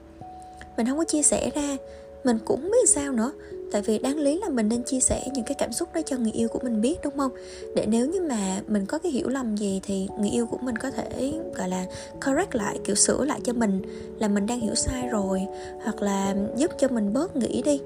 Mình 0.77 0.87
không 0.87 0.99
có 0.99 1.05
chia 1.05 1.23
sẻ 1.23 1.51
ra. 1.55 1.77
Mình 2.25 2.39
cũng 2.45 2.71
biết 2.71 2.89
sao 2.89 3.13
nữa, 3.13 3.33
tại 3.73 3.83
vì 3.83 3.99
đáng 3.99 4.19
lý 4.19 4.39
là 4.39 4.49
mình 4.49 4.69
nên 4.69 4.83
chia 4.83 5.01
sẻ 5.01 5.29
những 5.35 5.45
cái 5.45 5.55
cảm 5.59 5.73
xúc 5.73 5.89
đó 5.95 6.01
cho 6.07 6.17
người 6.17 6.33
yêu 6.33 6.49
của 6.49 6.59
mình 6.63 6.81
biết, 6.81 6.97
đúng 7.05 7.17
không? 7.17 7.33
Để 7.77 7.87
nếu 7.87 8.07
như 8.07 8.21
mà 8.23 8.61
mình 8.67 8.87
có 8.87 8.99
cái 8.99 9.13
hiểu 9.13 9.29
lầm 9.29 9.57
gì 9.57 9.81
thì 9.83 10.09
người 10.19 10.31
yêu 10.31 10.47
của 10.47 10.59
mình 10.59 10.77
có 10.79 10.91
thể, 10.91 11.33
gọi 11.55 11.69
là, 11.69 11.87
correct 12.27 12.55
lại, 12.55 12.79
kiểu 12.85 12.97
sửa 12.97 13.25
lại 13.25 13.41
cho 13.45 13.53
mình 13.53 13.83
là 14.19 14.29
mình 14.29 14.47
đang 14.47 14.61
hiểu 14.61 14.75
sai 14.75 15.09
rồi, 15.09 15.47
hoặc 15.85 16.03
là 16.03 16.35
giúp 16.57 16.71
cho 16.79 16.89
mình 16.89 17.13
bớt 17.13 17.37
nghĩ 17.37 17.63
đi. 17.63 17.81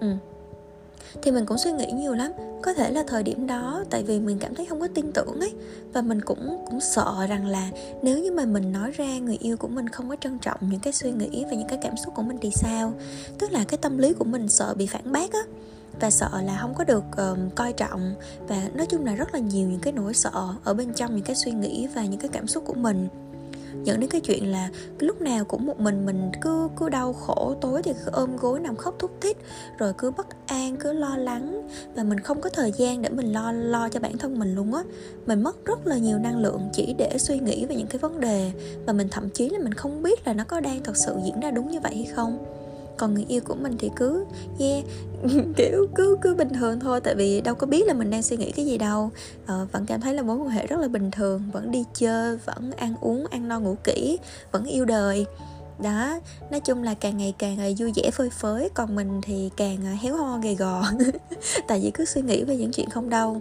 Ừ 0.00 0.06
thì 1.22 1.30
mình 1.30 1.46
cũng 1.46 1.58
suy 1.58 1.72
nghĩ 1.72 1.86
nhiều 1.92 2.14
lắm. 2.14 2.32
Có 2.62 2.74
thể 2.74 2.90
là 2.90 3.04
thời 3.06 3.22
điểm 3.22 3.46
đó 3.46 3.84
tại 3.90 4.02
vì 4.02 4.20
mình 4.20 4.38
cảm 4.38 4.54
thấy 4.54 4.66
không 4.66 4.80
có 4.80 4.88
tin 4.94 5.12
tưởng 5.12 5.40
ấy. 5.40 5.52
Và 5.92 6.02
mình 6.02 6.20
cũng 6.20 6.64
cũng 6.70 6.80
sợ 6.80 7.26
rằng 7.28 7.46
là 7.46 7.70
nếu 8.02 8.18
như 8.18 8.32
mà 8.32 8.44
mình 8.44 8.72
nói 8.72 8.90
ra 8.90 9.18
người 9.18 9.36
yêu 9.40 9.56
của 9.56 9.68
mình 9.68 9.88
không 9.88 10.08
có 10.08 10.16
trân 10.20 10.38
trọng 10.38 10.58
những 10.60 10.80
cái 10.80 10.92
suy 10.92 11.12
nghĩ 11.12 11.44
và 11.44 11.56
những 11.56 11.68
cái 11.68 11.78
cảm 11.82 11.96
xúc 11.96 12.14
của 12.16 12.22
mình 12.22 12.38
thì 12.40 12.50
sao? 12.54 12.92
Tức 13.38 13.52
là 13.52 13.64
cái 13.64 13.78
tâm 13.78 13.98
lý 13.98 14.12
của 14.12 14.24
mình 14.24 14.48
sợ 14.48 14.74
bị 14.74 14.86
phản 14.86 15.12
bác 15.12 15.32
á. 15.32 15.42
Và 16.00 16.10
sợ 16.10 16.30
là 16.44 16.58
không 16.60 16.74
có 16.74 16.84
được 16.84 17.04
um, 17.16 17.50
coi 17.50 17.72
trọng. 17.72 18.14
Và 18.48 18.68
nói 18.74 18.86
chung 18.86 19.04
là 19.04 19.14
rất 19.14 19.34
là 19.34 19.40
nhiều 19.40 19.68
những 19.68 19.80
cái 19.80 19.92
nỗi 19.92 20.14
sợ 20.14 20.54
ở 20.64 20.74
bên 20.74 20.94
trong 20.94 21.14
những 21.14 21.24
cái 21.24 21.36
suy 21.36 21.52
nghĩ 21.52 21.86
và 21.94 22.04
những 22.04 22.20
cái 22.20 22.28
cảm 22.32 22.46
xúc 22.46 22.64
của 22.66 22.74
mình 22.74 23.08
dẫn 23.84 24.00
đến 24.00 24.10
cái 24.10 24.20
chuyện 24.20 24.52
là 24.52 24.68
lúc 24.98 25.20
nào 25.20 25.44
cũng 25.44 25.66
một 25.66 25.80
mình 25.80 26.06
mình 26.06 26.30
cứ 26.40 26.68
cứ 26.76 26.88
đau 26.88 27.12
khổ, 27.12 27.54
tối 27.60 27.82
thì 27.82 27.92
cứ 27.92 28.10
ôm 28.12 28.36
gối 28.36 28.60
nằm 28.60 28.76
khóc 28.76 28.94
thút 28.98 29.10
thít, 29.20 29.36
rồi 29.78 29.92
cứ 29.98 30.10
bất 30.10 30.26
an, 30.46 30.76
cứ 30.76 30.92
lo 30.92 31.16
lắng 31.16 31.68
và 31.94 32.02
mình 32.02 32.20
không 32.20 32.40
có 32.40 32.50
thời 32.50 32.72
gian 32.72 33.02
để 33.02 33.08
mình 33.08 33.32
lo 33.32 33.52
lo 33.52 33.88
cho 33.88 34.00
bản 34.00 34.18
thân 34.18 34.38
mình 34.38 34.54
luôn 34.54 34.74
á. 34.74 34.82
Mình 35.26 35.42
mất 35.42 35.64
rất 35.64 35.86
là 35.86 35.98
nhiều 35.98 36.18
năng 36.18 36.38
lượng 36.38 36.68
chỉ 36.72 36.94
để 36.98 37.18
suy 37.18 37.38
nghĩ 37.38 37.66
về 37.66 37.76
những 37.76 37.86
cái 37.86 37.98
vấn 37.98 38.20
đề 38.20 38.52
và 38.86 38.92
mình 38.92 39.08
thậm 39.10 39.30
chí 39.30 39.48
là 39.48 39.58
mình 39.58 39.74
không 39.74 40.02
biết 40.02 40.26
là 40.26 40.32
nó 40.32 40.44
có 40.44 40.60
đang 40.60 40.82
thật 40.82 40.96
sự 40.96 41.16
diễn 41.24 41.40
ra 41.40 41.50
đúng 41.50 41.68
như 41.68 41.80
vậy 41.80 41.94
hay 41.94 42.06
không 42.14 42.61
còn 42.96 43.14
người 43.14 43.24
yêu 43.28 43.40
của 43.44 43.54
mình 43.54 43.76
thì 43.78 43.90
cứ 43.96 44.24
yeah 44.58 44.84
kiểu 45.56 45.86
cứ 45.94 46.16
cứ 46.22 46.34
bình 46.34 46.48
thường 46.48 46.80
thôi 46.80 47.00
tại 47.00 47.14
vì 47.14 47.40
đâu 47.40 47.54
có 47.54 47.66
biết 47.66 47.86
là 47.86 47.94
mình 47.94 48.10
đang 48.10 48.22
suy 48.22 48.36
nghĩ 48.36 48.52
cái 48.52 48.66
gì 48.66 48.78
đâu. 48.78 49.10
Ờ, 49.46 49.66
vẫn 49.72 49.86
cảm 49.86 50.00
thấy 50.00 50.14
là 50.14 50.22
mối 50.22 50.36
quan 50.36 50.48
hệ 50.48 50.66
rất 50.66 50.80
là 50.80 50.88
bình 50.88 51.10
thường 51.10 51.42
vẫn 51.52 51.70
đi 51.70 51.84
chơi 51.94 52.36
vẫn 52.36 52.70
ăn 52.72 52.94
uống 53.00 53.26
ăn 53.30 53.48
no 53.48 53.60
ngủ 53.60 53.76
kỹ 53.84 54.18
vẫn 54.52 54.64
yêu 54.64 54.84
đời. 54.84 55.26
Đó 55.82 56.20
nói 56.50 56.60
chung 56.60 56.82
là 56.82 56.94
càng 56.94 57.16
ngày 57.16 57.34
càng 57.38 57.58
à, 57.58 57.68
vui 57.78 57.92
vẻ 57.96 58.10
phơi 58.10 58.30
phới 58.30 58.68
còn 58.74 58.94
mình 58.94 59.20
thì 59.22 59.50
càng 59.56 59.78
à, 59.86 59.96
héo 60.02 60.16
ho 60.16 60.38
gầy 60.42 60.54
gò. 60.54 60.84
Tại 61.68 61.80
vì 61.82 61.90
cứ 61.90 62.04
suy 62.04 62.22
nghĩ 62.22 62.44
về 62.44 62.56
những 62.56 62.72
chuyện 62.72 62.90
không 62.90 63.10
đâu 63.10 63.40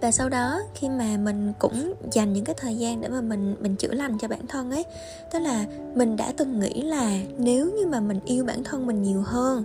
và 0.00 0.10
sau 0.10 0.28
đó 0.28 0.60
khi 0.74 0.88
mà 0.88 1.16
mình 1.16 1.52
cũng 1.58 1.94
dành 2.12 2.32
những 2.32 2.44
cái 2.44 2.54
thời 2.58 2.76
gian 2.76 3.00
để 3.00 3.08
mà 3.08 3.20
mình 3.20 3.56
mình 3.60 3.76
chữa 3.76 3.92
lành 3.92 4.18
cho 4.18 4.28
bản 4.28 4.46
thân 4.46 4.70
ấy 4.70 4.84
tức 5.32 5.38
là 5.38 5.64
mình 5.94 6.16
đã 6.16 6.32
từng 6.36 6.60
nghĩ 6.60 6.82
là 6.82 7.18
nếu 7.38 7.70
như 7.70 7.86
mà 7.86 8.00
mình 8.00 8.20
yêu 8.24 8.44
bản 8.44 8.64
thân 8.64 8.86
mình 8.86 9.02
nhiều 9.02 9.22
hơn 9.22 9.64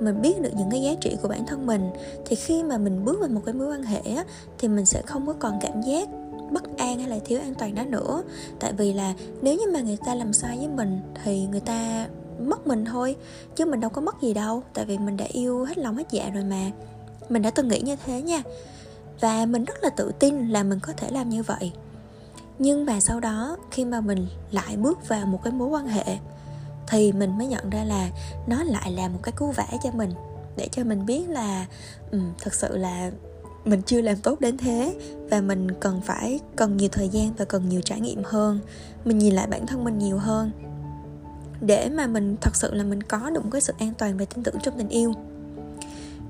mình 0.00 0.22
biết 0.22 0.42
được 0.42 0.50
những 0.56 0.70
cái 0.70 0.82
giá 0.82 0.94
trị 1.00 1.16
của 1.22 1.28
bản 1.28 1.46
thân 1.46 1.66
mình 1.66 1.90
thì 2.26 2.36
khi 2.36 2.62
mà 2.62 2.78
mình 2.78 3.04
bước 3.04 3.20
vào 3.20 3.28
một 3.28 3.42
cái 3.44 3.54
mối 3.54 3.68
quan 3.68 3.82
hệ 3.82 4.00
á, 4.16 4.24
thì 4.58 4.68
mình 4.68 4.86
sẽ 4.86 5.02
không 5.02 5.26
có 5.26 5.32
còn 5.38 5.58
cảm 5.60 5.82
giác 5.82 6.08
bất 6.50 6.76
an 6.76 6.98
hay 6.98 7.08
là 7.08 7.18
thiếu 7.24 7.40
an 7.40 7.54
toàn 7.54 7.74
đó 7.74 7.82
nữa. 7.84 8.22
Tại 8.60 8.72
vì 8.72 8.92
là 8.92 9.14
nếu 9.42 9.54
như 9.54 9.72
mà 9.72 9.80
người 9.80 9.98
ta 10.06 10.14
làm 10.14 10.32
sai 10.32 10.56
với 10.58 10.68
mình 10.68 11.00
thì 11.24 11.46
người 11.46 11.60
ta 11.60 12.08
mất 12.38 12.66
mình 12.66 12.84
thôi 12.84 13.16
chứ 13.56 13.64
mình 13.64 13.80
đâu 13.80 13.90
có 13.90 14.00
mất 14.00 14.22
gì 14.22 14.34
đâu 14.34 14.62
tại 14.74 14.84
vì 14.84 14.98
mình 14.98 15.16
đã 15.16 15.24
yêu 15.24 15.64
hết 15.64 15.78
lòng 15.78 15.96
hết 15.96 16.06
dạ 16.10 16.30
rồi 16.34 16.44
mà. 16.44 16.70
Mình 17.28 17.42
đã 17.42 17.50
từng 17.50 17.68
nghĩ 17.68 17.80
như 17.80 17.96
thế 18.06 18.22
nha 18.22 18.42
và 19.20 19.46
mình 19.46 19.64
rất 19.64 19.82
là 19.82 19.90
tự 19.90 20.12
tin 20.18 20.48
là 20.48 20.62
mình 20.62 20.80
có 20.80 20.92
thể 20.96 21.10
làm 21.10 21.28
như 21.28 21.42
vậy. 21.42 21.72
Nhưng 22.58 22.86
mà 22.86 23.00
sau 23.00 23.20
đó 23.20 23.56
khi 23.70 23.84
mà 23.84 24.00
mình 24.00 24.26
lại 24.50 24.76
bước 24.76 25.08
vào 25.08 25.26
một 25.26 25.40
cái 25.44 25.52
mối 25.52 25.68
quan 25.68 25.86
hệ 25.86 26.18
thì 26.88 27.12
mình 27.12 27.38
mới 27.38 27.46
nhận 27.46 27.70
ra 27.70 27.84
là 27.84 28.10
nó 28.46 28.64
lại 28.64 28.92
là 28.92 29.08
một 29.08 29.18
cái 29.22 29.32
cú 29.32 29.50
vã 29.50 29.66
cho 29.84 29.90
mình. 29.90 30.10
Để 30.56 30.68
cho 30.72 30.84
mình 30.84 31.06
biết 31.06 31.28
là 31.28 31.66
um, 32.12 32.32
thật 32.38 32.54
sự 32.54 32.76
là 32.76 33.10
mình 33.64 33.82
chưa 33.82 34.00
làm 34.00 34.16
tốt 34.16 34.40
đến 34.40 34.58
thế 34.58 34.94
và 35.30 35.40
mình 35.40 35.68
cần 35.80 36.00
phải 36.00 36.40
cần 36.56 36.76
nhiều 36.76 36.88
thời 36.92 37.08
gian 37.08 37.34
và 37.38 37.44
cần 37.44 37.68
nhiều 37.68 37.80
trải 37.80 38.00
nghiệm 38.00 38.22
hơn. 38.24 38.60
Mình 39.04 39.18
nhìn 39.18 39.34
lại 39.34 39.46
bản 39.46 39.66
thân 39.66 39.84
mình 39.84 39.98
nhiều 39.98 40.18
hơn. 40.18 40.50
Để 41.60 41.88
mà 41.88 42.06
mình 42.06 42.36
thật 42.40 42.56
sự 42.56 42.74
là 42.74 42.84
mình 42.84 43.02
có 43.02 43.30
được 43.30 43.44
một 43.44 43.50
cái 43.52 43.60
sự 43.60 43.72
an 43.78 43.92
toàn 43.98 44.18
và 44.18 44.24
tin 44.24 44.44
tưởng 44.44 44.54
trong 44.62 44.78
tình 44.78 44.88
yêu 44.88 45.12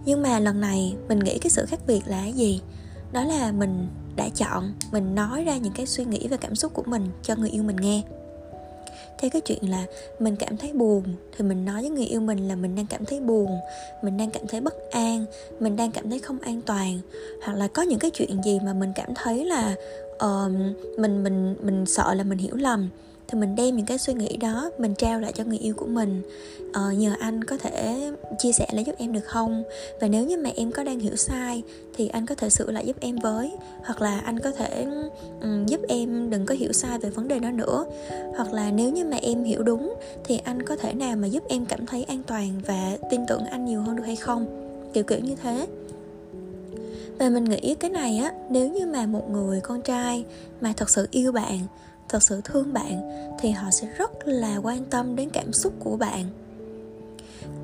nhưng 0.07 0.23
mà 0.23 0.39
lần 0.39 0.61
này 0.61 0.95
mình 1.09 1.19
nghĩ 1.19 1.39
cái 1.39 1.51
sự 1.51 1.67
khác 1.67 1.81
biệt 1.87 2.01
là 2.07 2.21
cái 2.23 2.33
gì? 2.33 2.61
Đó 3.13 3.25
là 3.25 3.53
mình 3.53 3.87
đã 4.17 4.29
chọn 4.35 4.73
mình 4.93 5.15
nói 5.15 5.45
ra 5.45 5.57
những 5.57 5.73
cái 5.73 5.87
suy 5.87 6.05
nghĩ 6.05 6.29
và 6.29 6.37
cảm 6.37 6.55
xúc 6.55 6.75
của 6.75 6.83
mình 6.87 7.09
cho 7.23 7.37
người 7.37 7.51
yêu 7.51 7.63
mình 7.63 7.77
nghe. 7.77 8.03
Theo 9.19 9.31
cái 9.31 9.41
chuyện 9.41 9.71
là 9.71 9.85
mình 10.19 10.37
cảm 10.37 10.57
thấy 10.57 10.73
buồn 10.73 11.03
thì 11.37 11.45
mình 11.45 11.65
nói 11.65 11.81
với 11.81 11.91
người 11.91 12.05
yêu 12.05 12.21
mình 12.21 12.49
là 12.49 12.57
mình 12.57 12.75
đang 12.75 12.87
cảm 12.87 13.05
thấy 13.05 13.21
buồn 13.21 13.51
mình 14.03 14.17
đang 14.17 14.31
cảm 14.31 14.47
thấy 14.47 14.61
bất 14.61 14.75
an 14.91 15.25
mình 15.61 15.77
đang 15.77 15.93
cảm 15.93 16.11
thấy 16.11 16.19
không 16.19 16.39
an 16.39 16.63
toàn. 16.67 16.99
Hoặc 17.45 17.53
là 17.53 17.69
có 17.69 17.83
những 17.83 17.99
cái 17.99 18.11
chuyện 18.11 18.43
gì 18.45 18.61
mà 18.65 18.73
mình 18.73 18.93
cảm 18.95 19.15
thấy 19.15 19.45
là 19.45 19.75
uh, 20.15 20.53
mình 20.99 21.23
mình 21.23 21.57
mình 21.63 21.87
sợ 21.87 22.15
là 22.15 22.25
mình 22.25 22.39
hiểu 22.39 22.57
lầm 22.57 22.89
thì 23.29 23.39
mình 23.39 23.57
đem 23.57 23.77
những 23.77 23.87
cái 23.87 23.99
suy 23.99 24.15
nghĩ 24.15 24.37
đó 24.37 24.71
mình 24.79 24.95
trao 24.95 25.21
lại 25.21 25.33
cho 25.33 25.45
người 25.45 25.59
yêu 25.59 25.75
của 25.75 25.87
mình. 25.87 26.23
Ờ, 26.73 26.93
nhờ 26.93 27.15
anh 27.19 27.45
có 27.45 27.57
thể 27.57 28.11
chia 28.39 28.53
sẻ 28.53 28.67
lại 28.73 28.85
giúp 28.85 28.95
em 28.99 29.13
được 29.13 29.25
không? 29.25 29.63
Và 30.01 30.09
nếu 30.09 30.25
như 30.25 30.37
mà 30.37 30.51
em 30.57 30.73
có 30.73 30.85
đang 30.85 30.99
hiểu 30.99 31.17
sai 31.17 31.63
thì 31.97 32.09
anh 32.09 32.27
có 32.27 32.35
thể 32.35 32.51
sửa 32.51 32.71
lại 32.71 32.87
giúp 32.87 32.97
em 33.01 33.17
với. 33.17 33.53
Hoặc 33.85 34.03
là 34.03 34.19
anh 34.19 34.39
có 34.39 34.51
thể 34.51 34.87
um, 35.41 35.67
giúp 35.67 35.81
em 35.89 36.31
đừng 36.31 36.47
có 36.47 36.55
hiểu 36.55 36.73
sai 36.73 36.99
về 36.99 37.11
vấn 37.11 37.29
đề 37.29 37.39
đó 37.39 37.51
nữa. 37.51 37.85
Hoặc 38.37 38.53
là 38.53 38.71
nếu 38.71 38.91
như 38.91 39.05
mà 39.05 39.17
em 39.17 39.45
hiểu 39.45 39.63
đúng 39.63 39.95
thì 40.25 40.39
anh 40.45 40.63
có 40.63 40.77
thể 40.77 40.95
nào 40.95 41.17
mà 41.17 41.27
giúp 41.27 41.43
em 41.49 41.67
cảm 41.67 41.87
thấy 41.87 42.05
an 42.05 42.23
toàn 42.27 42.61
và 42.67 42.97
tin 43.11 43.21
tưởng 43.29 43.45
anh 43.45 43.65
nhiều 43.65 43.83
hơn 43.83 43.97
được 43.97 44.05
hay 44.07 44.17
không? 44.17 44.47
Kiểu 44.93 45.05
kiểu 45.05 45.19
như 45.19 45.37
thế. 45.43 45.67
Và 47.19 47.29
mình 47.29 47.45
nghĩ 47.45 47.75
cái 47.75 47.91
này 47.91 48.19
á 48.19 48.33
nếu 48.51 48.69
như 48.69 48.87
mà 48.87 49.07
một 49.07 49.31
người 49.31 49.61
con 49.61 49.83
trai 49.83 50.25
mà 50.61 50.73
thật 50.77 50.91
sự 50.91 51.09
yêu 51.11 51.33
bạn 51.33 51.59
thật 52.09 52.23
sự 52.23 52.41
thương 52.45 52.73
bạn, 52.73 53.11
thì 53.39 53.51
họ 53.51 53.71
sẽ 53.71 53.89
rất 53.99 54.11
là 54.25 54.57
quan 54.57 54.85
tâm 54.85 55.17
đến 55.17 55.31
cảm 55.33 55.53
xúc 55.53 55.73
của 55.81 55.97
bạn. 55.97 56.25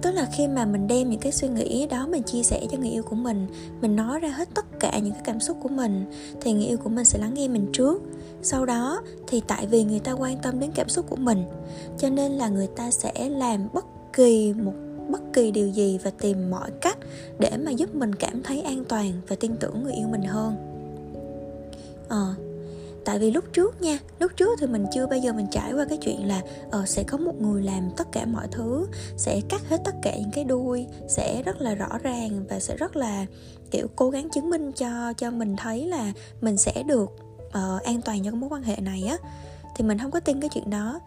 Tức 0.02 0.10
là 0.10 0.28
khi 0.32 0.48
mà 0.48 0.64
mình 0.64 0.88
đem 0.88 1.10
những 1.10 1.20
cái 1.20 1.32
suy 1.32 1.48
nghĩ 1.48 1.86
đó 1.86 2.06
mình 2.06 2.22
chia 2.22 2.42
sẻ 2.42 2.66
cho 2.70 2.78
người 2.78 2.90
yêu 2.90 3.02
của 3.02 3.16
mình 3.16 3.46
mình 3.80 3.96
nói 3.96 4.20
ra 4.20 4.28
hết 4.28 4.48
tất 4.54 4.64
cả 4.80 4.98
những 4.98 5.12
cái 5.12 5.22
cảm 5.24 5.40
xúc 5.40 5.56
của 5.62 5.68
mình, 5.68 6.04
thì 6.40 6.52
người 6.52 6.64
yêu 6.64 6.78
của 6.78 6.90
mình 6.90 7.04
sẽ 7.04 7.18
lắng 7.18 7.34
nghe 7.34 7.48
mình 7.48 7.66
trước. 7.72 8.02
Sau 8.42 8.66
đó 8.66 9.02
thì 9.26 9.42
tại 9.48 9.66
vì 9.66 9.84
người 9.84 9.98
ta 9.98 10.12
quan 10.12 10.38
tâm 10.42 10.60
đến 10.60 10.70
cảm 10.74 10.88
xúc 10.88 11.06
của 11.10 11.16
mình, 11.16 11.44
cho 11.98 12.10
nên 12.10 12.32
là 12.32 12.48
người 12.48 12.66
ta 12.66 12.90
sẽ 12.90 13.28
làm 13.28 13.68
bất 13.72 13.84
kỳ 14.12 14.52
một, 14.52 14.72
bất 15.08 15.20
kỳ 15.32 15.50
điều 15.50 15.68
gì 15.68 15.98
và 16.02 16.10
tìm 16.10 16.50
mọi 16.50 16.70
cách 16.80 16.98
để 17.38 17.50
mà 17.64 17.70
giúp 17.70 17.94
mình 17.94 18.14
cảm 18.14 18.42
thấy 18.42 18.60
an 18.60 18.84
toàn 18.88 19.12
và 19.28 19.36
tin 19.36 19.56
tưởng 19.56 19.82
người 19.82 19.92
yêu 19.92 20.08
mình 20.08 20.22
hơn. 20.22 20.56
Ờ 22.08 22.34
tại 23.04 23.18
vì 23.18 23.30
lúc 23.30 23.44
trước 23.52 23.82
nha 23.82 23.98
lúc 24.18 24.32
trước 24.36 24.58
thì 24.60 24.66
mình 24.66 24.86
chưa 24.94 25.06
bao 25.06 25.18
giờ 25.18 25.32
mình 25.32 25.46
trải 25.50 25.72
qua 25.72 25.84
cái 25.88 25.98
chuyện 25.98 26.28
là 26.28 26.40
ờ 26.70 26.86
sẽ 26.86 27.02
có 27.02 27.18
một 27.18 27.40
người 27.40 27.62
làm 27.62 27.90
tất 27.96 28.12
cả 28.12 28.24
mọi 28.26 28.46
thứ 28.50 28.86
sẽ 29.16 29.40
cắt 29.48 29.68
hết 29.68 29.80
tất 29.84 29.94
cả 30.02 30.16
những 30.16 30.30
cái 30.32 30.44
đuôi 30.44 30.86
sẽ 31.08 31.42
rất 31.42 31.60
là 31.60 31.74
rõ 31.74 31.98
ràng 32.02 32.44
và 32.50 32.60
sẽ 32.60 32.76
rất 32.76 32.96
là 32.96 33.26
kiểu 33.70 33.86
cố 33.96 34.10
gắng 34.10 34.28
chứng 34.34 34.50
minh 34.50 34.72
cho 34.72 35.12
cho 35.12 35.30
mình 35.30 35.56
thấy 35.56 35.86
là 35.86 36.12
mình 36.40 36.56
sẽ 36.56 36.82
được 36.86 37.10
uh, 37.46 37.82
an 37.82 38.00
toàn 38.04 38.24
cho 38.24 38.30
cái 38.30 38.40
mối 38.40 38.50
quan 38.50 38.62
hệ 38.62 38.76
này 38.76 39.02
á. 39.04 39.16
Thì 39.76 39.84
mình 39.84 39.98
không 39.98 40.10
có 40.10 40.20
tin 40.20 40.40
cái 40.40 40.50
chuyện 40.54 40.70
đó 40.70 41.00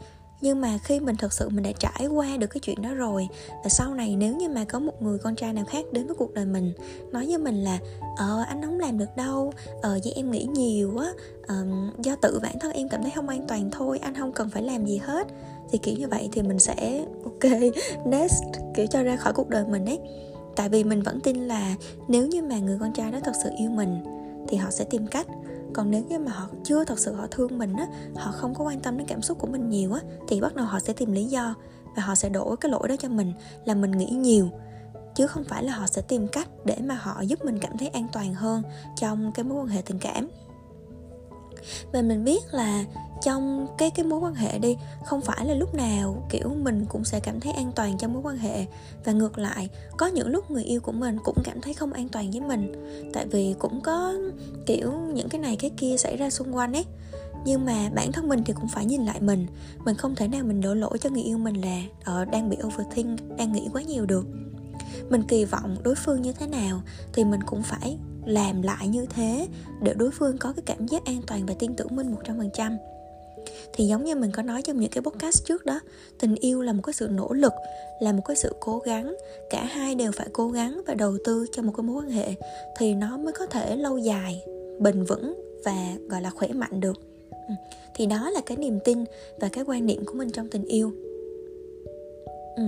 nhưng 0.45 0.61
mà 0.61 0.77
khi 0.83 0.99
mình 0.99 1.15
thật 1.15 1.33
sự 1.33 1.49
mình 1.49 1.63
đã 1.63 1.71
trải 1.79 2.07
qua 2.07 2.37
được 2.37 2.47
cái 2.47 2.59
chuyện 2.59 2.81
đó 2.81 2.93
rồi 2.93 3.27
và 3.63 3.69
sau 3.69 3.93
này 3.93 4.15
nếu 4.15 4.35
như 4.35 4.49
mà 4.49 4.65
có 4.65 4.79
một 4.79 5.01
người 5.01 5.17
con 5.17 5.35
trai 5.35 5.53
nào 5.53 5.65
khác 5.65 5.85
đến 5.91 6.07
với 6.07 6.15
cuộc 6.15 6.33
đời 6.33 6.45
mình 6.45 6.73
nói 7.11 7.25
với 7.25 7.37
mình 7.37 7.63
là 7.63 7.79
ờ 8.17 8.43
anh 8.47 8.61
không 8.65 8.79
làm 8.79 8.97
được 8.97 9.15
đâu 9.15 9.53
ờ 9.81 9.99
vậy 10.03 10.13
em 10.15 10.31
nghĩ 10.31 10.43
nhiều 10.43 10.97
á 10.97 11.07
ờ, 11.47 11.55
do 12.03 12.15
tự 12.15 12.39
bản 12.43 12.59
thân 12.59 12.71
em 12.71 12.89
cảm 12.89 13.01
thấy 13.01 13.11
không 13.15 13.29
an 13.29 13.45
toàn 13.47 13.69
thôi 13.71 13.99
anh 14.01 14.15
không 14.15 14.31
cần 14.31 14.49
phải 14.49 14.63
làm 14.63 14.85
gì 14.85 14.97
hết. 14.97 15.27
Thì 15.71 15.77
kiểu 15.77 15.95
như 15.97 16.07
vậy 16.07 16.29
thì 16.31 16.41
mình 16.41 16.59
sẽ 16.59 17.05
ok 17.23 17.51
next 18.05 18.43
kiểu 18.75 18.87
cho 18.87 19.03
ra 19.03 19.15
khỏi 19.15 19.33
cuộc 19.33 19.49
đời 19.49 19.65
mình 19.65 19.85
ấy. 19.85 19.99
Tại 20.55 20.69
vì 20.69 20.83
mình 20.83 21.01
vẫn 21.01 21.19
tin 21.19 21.35
là 21.35 21.75
nếu 22.07 22.27
như 22.27 22.41
mà 22.41 22.59
người 22.59 22.77
con 22.79 22.93
trai 22.93 23.11
đó 23.11 23.19
thật 23.23 23.33
sự 23.43 23.49
yêu 23.57 23.69
mình 23.69 24.03
thì 24.47 24.57
họ 24.57 24.71
sẽ 24.71 24.85
tìm 24.85 25.07
cách 25.07 25.27
còn 25.75 25.91
nếu 25.91 26.03
như 26.03 26.19
mà 26.19 26.31
họ 26.31 26.47
chưa 26.63 26.83
thật 26.83 26.99
sự 26.99 27.13
họ 27.13 27.27
thương 27.31 27.57
mình 27.57 27.73
á, 27.73 27.87
họ 28.15 28.31
không 28.31 28.53
có 28.55 28.63
quan 28.63 28.79
tâm 28.79 28.97
đến 28.97 29.07
cảm 29.07 29.21
xúc 29.21 29.39
của 29.39 29.47
mình 29.47 29.69
nhiều 29.69 29.93
á, 29.93 30.01
thì 30.27 30.41
bắt 30.41 30.55
đầu 30.55 30.65
họ 30.65 30.79
sẽ 30.79 30.93
tìm 30.93 31.11
lý 31.11 31.25
do 31.25 31.55
và 31.95 32.03
họ 32.03 32.15
sẽ 32.15 32.29
đổ 32.29 32.55
cái 32.55 32.71
lỗi 32.71 32.87
đó 32.87 32.95
cho 32.99 33.09
mình, 33.09 33.33
là 33.65 33.73
mình 33.73 33.91
nghĩ 33.91 34.05
nhiều. 34.05 34.49
Chứ 35.15 35.27
không 35.27 35.43
phải 35.43 35.63
là 35.63 35.73
họ 35.73 35.87
sẽ 35.87 36.01
tìm 36.01 36.27
cách 36.27 36.47
để 36.65 36.77
mà 36.83 36.95
họ 36.95 37.21
giúp 37.21 37.45
mình 37.45 37.59
cảm 37.59 37.77
thấy 37.77 37.87
an 37.87 38.07
toàn 38.13 38.33
hơn 38.33 38.63
trong 38.95 39.31
cái 39.31 39.43
mối 39.43 39.57
quan 39.57 39.67
hệ 39.67 39.81
tình 39.81 39.99
cảm 39.99 40.29
và 41.91 42.01
mình 42.01 42.23
biết 42.23 42.53
là 42.53 42.83
trong 43.21 43.67
cái 43.77 43.91
cái 43.91 44.05
mối 44.05 44.19
quan 44.19 44.35
hệ 44.35 44.59
đi 44.59 44.77
không 45.05 45.21
phải 45.21 45.45
là 45.45 45.53
lúc 45.53 45.75
nào 45.75 46.27
kiểu 46.29 46.49
mình 46.61 46.85
cũng 46.89 47.03
sẽ 47.03 47.19
cảm 47.19 47.39
thấy 47.39 47.53
an 47.53 47.71
toàn 47.75 47.97
trong 47.97 48.13
mối 48.13 48.21
quan 48.25 48.37
hệ. 48.37 48.65
Và 49.05 49.11
ngược 49.11 49.37
lại 49.37 49.69
có 49.97 50.07
những 50.07 50.27
lúc 50.27 50.51
người 50.51 50.63
yêu 50.63 50.81
của 50.81 50.91
mình 50.91 51.17
cũng 51.23 51.37
cảm 51.43 51.61
thấy 51.61 51.73
không 51.73 51.93
an 51.93 52.09
toàn 52.09 52.31
với 52.31 52.41
mình. 52.41 52.71
Tại 53.13 53.25
vì 53.25 53.55
cũng 53.59 53.81
có 53.81 54.13
kiểu 54.65 54.91
những 55.13 55.29
cái 55.29 55.41
này 55.41 55.55
cái 55.55 55.71
kia 55.77 55.97
xảy 55.97 56.17
ra 56.17 56.29
xung 56.29 56.55
quanh 56.55 56.73
ấy. 56.73 56.85
Nhưng 57.45 57.65
mà 57.65 57.89
bản 57.95 58.11
thân 58.11 58.27
mình 58.27 58.43
thì 58.45 58.53
cũng 58.53 58.67
phải 58.67 58.85
nhìn 58.85 59.05
lại 59.05 59.21
mình. 59.21 59.47
Mình 59.85 59.95
không 59.95 60.15
thể 60.15 60.27
nào 60.27 60.43
mình 60.43 60.61
đổ 60.61 60.73
lỗi 60.73 60.97
cho 60.97 61.09
người 61.09 61.23
yêu 61.23 61.37
mình 61.37 61.55
là 61.55 61.81
uh, 62.21 62.31
đang 62.31 62.49
bị 62.49 62.57
overthink 62.67 63.37
đang 63.37 63.51
nghĩ 63.51 63.67
quá 63.73 63.81
nhiều 63.81 64.05
được. 64.05 64.25
Mình 65.09 65.23
kỳ 65.23 65.45
vọng 65.45 65.77
đối 65.83 65.95
phương 65.95 66.21
như 66.21 66.33
thế 66.33 66.47
nào 66.47 66.81
thì 67.13 67.23
mình 67.23 67.43
cũng 67.43 67.63
phải 67.63 67.97
làm 68.25 68.61
lại 68.61 68.87
như 68.87 69.05
thế 69.05 69.47
để 69.81 69.93
đối 69.93 70.11
phương 70.11 70.37
có 70.37 70.53
cái 70.55 70.63
cảm 70.65 70.87
giác 70.87 71.05
an 71.05 71.21
toàn 71.27 71.45
và 71.45 71.53
tin 71.59 71.75
tưởng 71.75 71.95
mình 71.95 72.11
một 72.11 72.19
trăm 72.25 72.37
phần 72.37 72.49
trăm. 72.53 72.77
Thì 73.73 73.87
giống 73.87 74.03
như 74.03 74.15
mình 74.15 74.31
có 74.31 74.41
nói 74.41 74.61
trong 74.61 74.79
những 74.79 74.91
cái 74.91 75.01
podcast 75.01 75.45
trước 75.45 75.65
đó, 75.65 75.79
tình 76.19 76.35
yêu 76.35 76.61
là 76.61 76.73
một 76.73 76.81
cái 76.83 76.93
sự 76.93 77.07
nỗ 77.11 77.33
lực, 77.33 77.53
là 77.99 78.11
một 78.11 78.21
cái 78.25 78.35
sự 78.35 78.55
cố 78.59 78.79
gắng. 78.79 79.15
Cả 79.49 79.65
hai 79.65 79.95
đều 79.95 80.11
phải 80.11 80.27
cố 80.33 80.49
gắng 80.49 80.81
và 80.87 80.93
đầu 80.93 81.17
tư 81.25 81.45
cho 81.51 81.61
một 81.61 81.73
cái 81.77 81.83
mối 81.83 82.03
quan 82.03 82.09
hệ 82.09 82.33
thì 82.77 82.93
nó 82.93 83.17
mới 83.17 83.33
có 83.33 83.45
thể 83.45 83.75
lâu 83.75 83.97
dài, 83.97 84.41
bền 84.79 85.03
vững 85.03 85.41
và, 85.65 85.95
gọi 86.09 86.21
là, 86.21 86.29
khỏe 86.29 86.47
mạnh 86.47 86.79
được. 86.79 86.97
Ừ, 87.31 87.53
thì 87.95 88.05
đó 88.05 88.29
là 88.29 88.41
cái 88.45 88.57
niềm 88.57 88.79
tin 88.83 89.03
và 89.39 89.47
cái 89.47 89.63
quan 89.67 89.85
niệm 89.85 90.05
của 90.05 90.13
mình 90.13 90.29
trong 90.29 90.47
tình 90.47 90.65
yêu. 90.65 90.91
Ừ 92.55 92.63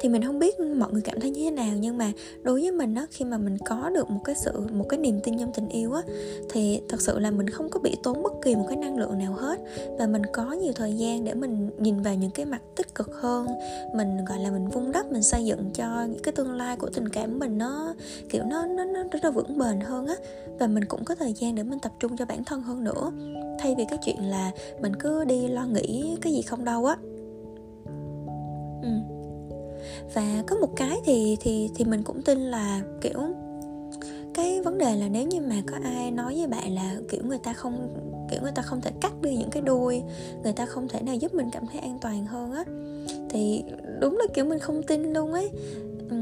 thì 0.00 0.08
mình 0.08 0.24
không 0.24 0.38
biết 0.38 0.60
mọi 0.60 0.92
người 0.92 1.02
cảm 1.02 1.20
thấy 1.20 1.30
như 1.30 1.44
thế 1.44 1.50
nào, 1.50 1.74
nhưng 1.80 1.98
mà 1.98 2.12
đối 2.42 2.60
với 2.60 2.72
mình 2.72 2.94
á, 2.94 3.06
khi 3.10 3.24
mà 3.24 3.38
mình 3.38 3.58
có 3.64 3.90
được 3.90 4.10
một 4.10 4.20
cái 4.24 4.34
sự, 4.44 4.52
một 4.72 4.84
cái 4.88 5.00
niềm 5.00 5.20
tin 5.24 5.38
trong 5.38 5.52
tình 5.54 5.68
yêu 5.68 5.92
á, 5.92 6.02
thì 6.50 6.80
thật 6.88 7.00
sự 7.00 7.18
là 7.18 7.30
mình 7.30 7.50
không 7.50 7.68
có 7.68 7.80
bị 7.80 7.96
tốn 8.02 8.22
bất 8.22 8.32
kỳ 8.42 8.54
một 8.54 8.66
cái 8.68 8.76
năng 8.76 8.98
lượng 8.98 9.18
nào 9.18 9.32
hết. 9.32 9.60
Và 9.98 10.06
mình 10.06 10.22
có 10.32 10.52
nhiều 10.52 10.72
thời 10.72 10.96
gian 10.96 11.24
để 11.24 11.34
mình 11.34 11.70
nhìn 11.78 12.02
vào 12.02 12.14
những 12.14 12.30
cái 12.30 12.46
mặt 12.46 12.62
tích 12.76 12.94
cực 12.94 13.10
hơn, 13.14 13.46
mình, 13.94 14.24
gọi 14.24 14.38
là, 14.38 14.50
mình 14.50 14.68
vun 14.68 14.92
đắp, 14.92 15.12
mình 15.12 15.22
xây 15.22 15.44
dựng 15.44 15.70
cho 15.74 16.04
những 16.04 16.22
cái 16.22 16.32
tương 16.32 16.52
lai 16.52 16.76
của 16.76 16.88
tình 16.94 17.08
cảm 17.08 17.38
mình 17.38 17.58
nó, 17.58 17.94
kiểu, 18.28 18.44
nó 18.44 18.66
nó 18.66 18.84
nó 18.84 19.02
rất 19.12 19.24
là 19.24 19.30
vững 19.30 19.58
bền 19.58 19.80
hơn 19.80 20.06
á. 20.06 20.14
Và 20.58 20.66
mình 20.66 20.84
cũng 20.84 21.04
có 21.04 21.14
thời 21.14 21.32
gian 21.32 21.54
để 21.54 21.62
mình 21.62 21.78
tập 21.78 21.92
trung 22.00 22.16
cho 22.16 22.24
bản 22.24 22.44
thân 22.44 22.60
hơn 22.60 22.84
nữa. 22.84 23.12
Thay 23.58 23.74
vì 23.78 23.84
cái 23.88 23.98
chuyện 24.04 24.30
là 24.30 24.50
mình 24.80 24.96
cứ 24.96 25.24
đi 25.24 25.48
lo 25.48 25.66
nghĩ 25.66 26.16
cái 26.20 26.32
gì 26.32 26.42
không 26.42 26.64
đâu 26.64 26.86
á. 26.86 26.96
Ừ 28.82 29.15
và 30.14 30.42
có 30.46 30.56
một 30.56 30.76
cái 30.76 30.98
thì 31.04 31.36
thì 31.40 31.70
thì 31.74 31.84
mình 31.84 32.02
cũng 32.02 32.22
tin 32.22 32.38
là, 32.38 32.80
kiểu, 33.00 33.20
cái 34.34 34.62
vấn 34.62 34.78
đề 34.78 34.96
là 34.96 35.08
nếu 35.08 35.26
như 35.26 35.40
mà 35.40 35.54
có 35.66 35.76
ai 35.82 36.10
nói 36.10 36.34
với 36.34 36.46
bạn 36.46 36.74
là, 36.74 36.96
kiểu, 37.10 37.20
người 37.24 37.38
ta 37.38 37.52
không, 37.52 37.88
kiểu, 38.30 38.40
người 38.42 38.52
ta 38.54 38.62
không 38.62 38.80
thể 38.80 38.90
cắt 39.00 39.12
đi 39.22 39.36
những 39.36 39.50
cái 39.50 39.62
đuôi, 39.62 40.02
người 40.42 40.52
ta 40.52 40.66
không 40.66 40.88
thể 40.88 41.00
nào 41.00 41.14
giúp 41.14 41.34
mình 41.34 41.50
cảm 41.50 41.66
thấy 41.66 41.80
an 41.80 41.98
toàn 42.00 42.26
hơn 42.26 42.52
á, 42.52 42.64
thì 43.30 43.64
đúng 44.00 44.16
là 44.18 44.24
kiểu 44.34 44.44
mình 44.44 44.58
không 44.58 44.82
tin 44.82 45.12
luôn 45.12 45.32
ấy 45.32 45.50
ừ. 46.10 46.16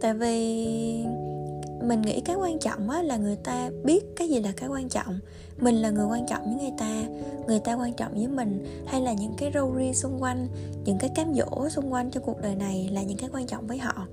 tại 0.00 0.14
vì 0.14 1.04
mình 1.82 2.02
nghĩ 2.02 2.20
cái 2.20 2.36
quan 2.36 2.58
trọng 2.58 2.90
á 2.90 3.02
là 3.02 3.16
người 3.16 3.36
ta 3.36 3.70
biết 3.84 4.04
cái 4.16 4.28
gì 4.28 4.40
là 4.40 4.52
cái 4.56 4.68
quan 4.68 4.88
trọng. 4.88 5.18
Mình 5.58 5.74
là 5.74 5.90
người 5.90 6.06
quan 6.06 6.26
trọng 6.26 6.44
với 6.44 6.54
người 6.54 6.78
ta 6.78 7.02
người 7.46 7.60
ta 7.60 7.74
quan 7.74 7.92
trọng 7.92 8.12
với 8.14 8.28
mình, 8.28 8.66
hay 8.86 9.00
là 9.00 9.12
những 9.12 9.34
cái 9.36 9.50
râu 9.54 9.74
ri 9.78 9.92
xung 9.92 10.22
quanh, 10.22 10.48
những 10.84 10.98
cái 10.98 11.10
cám 11.14 11.34
dỗ 11.34 11.68
xung 11.68 11.92
quanh 11.92 12.10
trong 12.10 12.24
cuộc 12.24 12.40
đời 12.42 12.54
này 12.54 12.88
là 12.92 13.02
những 13.02 13.18
cái 13.18 13.30
quan 13.32 13.46
trọng 13.46 13.66
với 13.66 13.78
họ. 13.78 14.06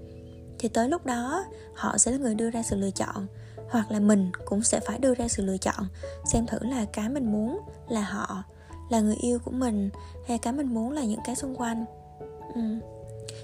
Thì 0.60 0.70
tới 0.70 0.90
lúc 0.90 1.06
đó, 1.06 1.44
họ 1.76 1.98
sẽ 1.98 2.12
là 2.12 2.18
người 2.18 2.36
đưa 2.36 2.50
ra 2.50 2.64
sự 2.64 2.76
lựa 2.76 2.92
chọn, 2.92 3.28
hoặc 3.70 3.92
là 3.92 4.00
mình 4.00 4.32
cũng 4.46 4.62
sẽ 4.62 4.80
phải 4.80 5.00
đưa 5.00 5.14
ra 5.14 5.28
sự 5.28 5.46
lựa 5.46 5.58
chọn, 5.58 5.88
xem 6.26 6.46
thử 6.46 6.60
là 6.62 6.86
cái 6.94 7.10
mình 7.10 7.32
muốn 7.32 7.60
là 7.90 8.02
họ, 8.02 8.44
là 8.90 9.00
người 9.00 9.16
yêu 9.16 9.40
của 9.46 9.52
mình, 9.52 9.90
hay 10.28 10.38
cái 10.38 10.54
mình 10.54 10.68
muốn 10.68 10.92
là 10.92 11.04
những 11.04 11.20
cái 11.26 11.36
xung 11.36 11.56
quanh. 11.56 11.86
Ừ 12.56 12.62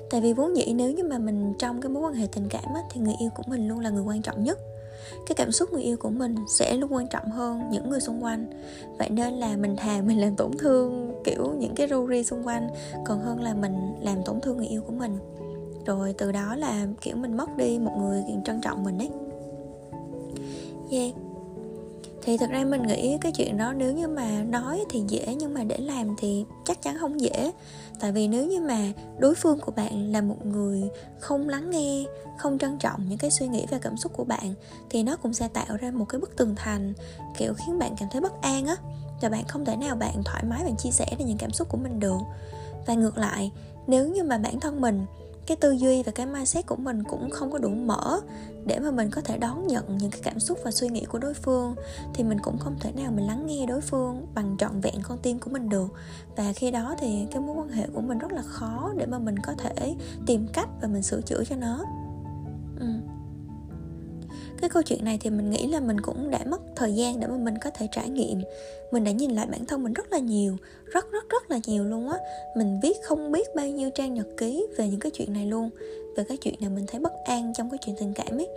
tại 0.09 0.21
vì 0.21 0.33
vốn 0.33 0.57
dĩ 0.57 0.73
nếu 0.73 0.91
như 0.91 1.03
mà 1.03 1.17
mình 1.17 1.53
trong 1.59 1.81
cái 1.81 1.89
mối 1.89 2.03
quan 2.03 2.13
hệ 2.13 2.27
tình 2.31 2.49
cảm 2.49 2.73
á, 2.75 2.81
thì 2.91 3.01
người 3.01 3.13
yêu 3.19 3.29
của 3.35 3.43
mình 3.47 3.67
luôn 3.67 3.79
là 3.79 3.89
người 3.89 4.03
quan 4.03 4.21
trọng 4.21 4.43
nhất. 4.43 4.59
Cái 5.27 5.35
cảm 5.35 5.51
xúc 5.51 5.73
người 5.73 5.83
yêu 5.83 5.97
của 5.97 6.09
mình 6.09 6.35
sẽ 6.47 6.73
luôn 6.73 6.93
quan 6.93 7.07
trọng 7.07 7.31
hơn 7.31 7.61
những 7.71 7.89
người 7.89 7.99
xung 7.99 8.23
quanh. 8.23 8.45
Vậy 8.99 9.09
nên 9.09 9.33
là 9.33 9.57
mình 9.57 9.75
thà 9.75 10.01
mình 10.01 10.21
làm 10.21 10.35
tổn 10.35 10.51
thương 10.59 11.13
kiểu 11.23 11.53
những 11.59 11.75
cái 11.75 11.87
râu 11.87 12.07
ri 12.07 12.23
xung 12.23 12.47
quanh 12.47 12.67
còn 13.05 13.19
hơn 13.19 13.41
là 13.41 13.53
mình 13.53 13.75
làm 14.01 14.23
tổn 14.25 14.41
thương 14.41 14.57
người 14.57 14.67
yêu 14.67 14.81
của 14.81 14.93
mình. 14.93 15.17
Rồi 15.85 16.15
từ 16.17 16.31
đó 16.31 16.55
là 16.55 16.87
kiểu 17.01 17.15
mình 17.15 17.37
mất 17.37 17.57
đi 17.57 17.79
một 17.79 17.91
người 17.99 18.23
trân 18.45 18.61
trọng 18.61 18.83
mình 18.83 18.97
ấy. 18.97 19.09
Yeah 20.91 21.24
thì 22.25 22.37
thật 22.37 22.49
ra 22.49 22.65
mình 22.65 22.81
nghĩ 22.83 23.17
cái 23.21 23.31
chuyện 23.31 23.57
đó 23.57 23.73
nếu 23.73 23.93
như 23.93 24.07
mà 24.07 24.43
nói 24.43 24.85
thì 24.89 25.03
dễ, 25.07 25.35
nhưng 25.35 25.53
mà 25.53 25.63
để 25.63 25.77
làm 25.77 26.15
thì 26.17 26.45
chắc 26.65 26.81
chắn 26.81 26.97
không 26.99 27.21
dễ. 27.21 27.51
Tại 27.99 28.11
vì 28.11 28.27
nếu 28.27 28.45
như 28.45 28.61
mà 28.61 28.77
đối 29.17 29.35
phương 29.35 29.59
của 29.59 29.71
bạn 29.71 30.11
là 30.11 30.21
một 30.21 30.45
người 30.45 30.83
không 31.19 31.49
lắng 31.49 31.69
nghe, 31.69 32.05
không 32.37 32.57
trân 32.57 32.77
trọng 32.77 33.09
những 33.09 33.17
cái 33.17 33.31
suy 33.31 33.47
nghĩ 33.47 33.65
và 33.71 33.79
cảm 33.79 33.97
xúc 33.97 34.13
của 34.15 34.23
bạn, 34.23 34.53
thì 34.89 35.03
nó 35.03 35.15
cũng 35.15 35.33
sẽ 35.33 35.47
tạo 35.47 35.77
ra 35.79 35.91
một 35.91 36.05
cái 36.09 36.21
bức 36.21 36.37
tường 36.37 36.55
thành, 36.55 36.93
kiểu, 37.37 37.53
khiến 37.53 37.79
bạn 37.79 37.95
cảm 37.99 38.09
thấy 38.11 38.21
bất 38.21 38.41
an 38.41 38.65
á. 38.65 38.75
Và 39.21 39.29
bạn 39.29 39.43
không 39.47 39.65
thể 39.65 39.75
nào 39.75 39.95
bạn 39.95 40.23
thoải 40.25 40.43
mái 40.43 40.63
bạn 40.63 40.75
chia 40.77 40.91
sẻ 40.91 41.05
được 41.19 41.25
những 41.27 41.37
cảm 41.37 41.51
xúc 41.51 41.69
của 41.69 41.77
mình 41.77 41.99
được. 41.99 42.19
Và 42.85 42.93
ngược 42.93 43.17
lại, 43.17 43.51
nếu 43.87 44.07
như 44.07 44.23
mà 44.23 44.37
bản 44.37 44.59
thân 44.59 44.81
mình 44.81 45.05
cái 45.47 45.57
tư 45.57 45.71
duy 45.71 46.03
và 46.03 46.11
cái 46.11 46.25
mindset 46.25 46.65
của 46.65 46.75
mình 46.75 47.03
cũng 47.03 47.29
không 47.29 47.51
có 47.51 47.57
đủ 47.57 47.69
mở 47.69 48.19
để 48.65 48.79
mà 48.79 48.91
mình 48.91 49.09
có 49.11 49.21
thể 49.21 49.37
đón 49.37 49.67
nhận 49.67 49.97
những 49.97 50.11
cái 50.11 50.21
cảm 50.23 50.39
xúc 50.39 50.59
và 50.63 50.71
suy 50.71 50.89
nghĩ 50.89 51.05
của 51.05 51.17
đối 51.17 51.33
phương, 51.33 51.75
thì 52.13 52.23
mình 52.23 52.39
cũng 52.39 52.57
không 52.57 52.75
thể 52.79 52.91
nào 52.91 53.11
mình 53.11 53.27
lắng 53.27 53.45
nghe 53.47 53.65
đối 53.65 53.81
phương 53.81 54.27
bằng 54.33 54.55
trọn 54.59 54.81
vẹn 54.81 54.95
con 55.03 55.17
tim 55.17 55.39
của 55.39 55.49
mình 55.49 55.69
được. 55.69 55.87
Và 56.35 56.53
khi 56.55 56.71
đó 56.71 56.95
thì 56.99 57.27
cái 57.31 57.41
mối 57.41 57.55
quan 57.57 57.69
hệ 57.69 57.87
của 57.93 58.01
mình 58.01 58.17
rất 58.17 58.31
là 58.31 58.41
khó 58.41 58.91
để 58.97 59.05
mà 59.05 59.19
mình 59.19 59.39
có 59.39 59.53
thể 59.57 59.95
tìm 60.25 60.47
cách 60.53 60.69
và 60.81 60.87
mình 60.87 61.01
sửa 61.01 61.21
chữa 61.21 61.43
cho 61.49 61.55
nó 61.55 61.85
cái 64.61 64.69
câu 64.69 64.83
chuyện 64.83 65.05
này 65.05 65.17
thì 65.21 65.29
mình 65.29 65.49
nghĩ 65.49 65.67
là 65.67 65.79
mình 65.79 66.01
cũng 66.01 66.31
đã 66.31 66.39
mất 66.45 66.61
thời 66.75 66.93
gian 66.93 67.19
để 67.19 67.27
mà 67.27 67.37
mình 67.37 67.57
có 67.63 67.69
thể 67.69 67.87
trải 67.91 68.09
nghiệm. 68.09 68.41
Mình 68.91 69.03
đã 69.03 69.11
nhìn 69.11 69.31
lại 69.31 69.47
bản 69.51 69.65
thân 69.65 69.83
mình 69.83 69.93
rất 69.93 70.11
là 70.11 70.19
nhiều, 70.19 70.57
rất 70.85 71.11
rất 71.11 71.29
rất 71.29 71.51
là 71.51 71.59
nhiều 71.67 71.83
luôn 71.83 72.09
á. 72.09 72.17
Mình 72.57 72.79
viết 72.83 72.97
không 73.03 73.31
biết 73.31 73.55
bao 73.55 73.67
nhiêu 73.67 73.89
trang 73.89 74.13
nhật 74.13 74.27
ký 74.37 74.67
về 74.77 74.87
những 74.87 74.99
cái 74.99 75.11
chuyện 75.11 75.33
này 75.33 75.45
luôn, 75.45 75.69
về 76.17 76.23
cái 76.23 76.37
chuyện 76.37 76.55
này 76.59 76.69
mình 76.69 76.85
thấy 76.87 76.99
bất 76.99 77.13
an 77.25 77.53
trong 77.57 77.69
cái 77.69 77.77
chuyện 77.85 77.95
tình 77.99 78.13
cảm 78.13 78.37
ấy. 78.37 78.49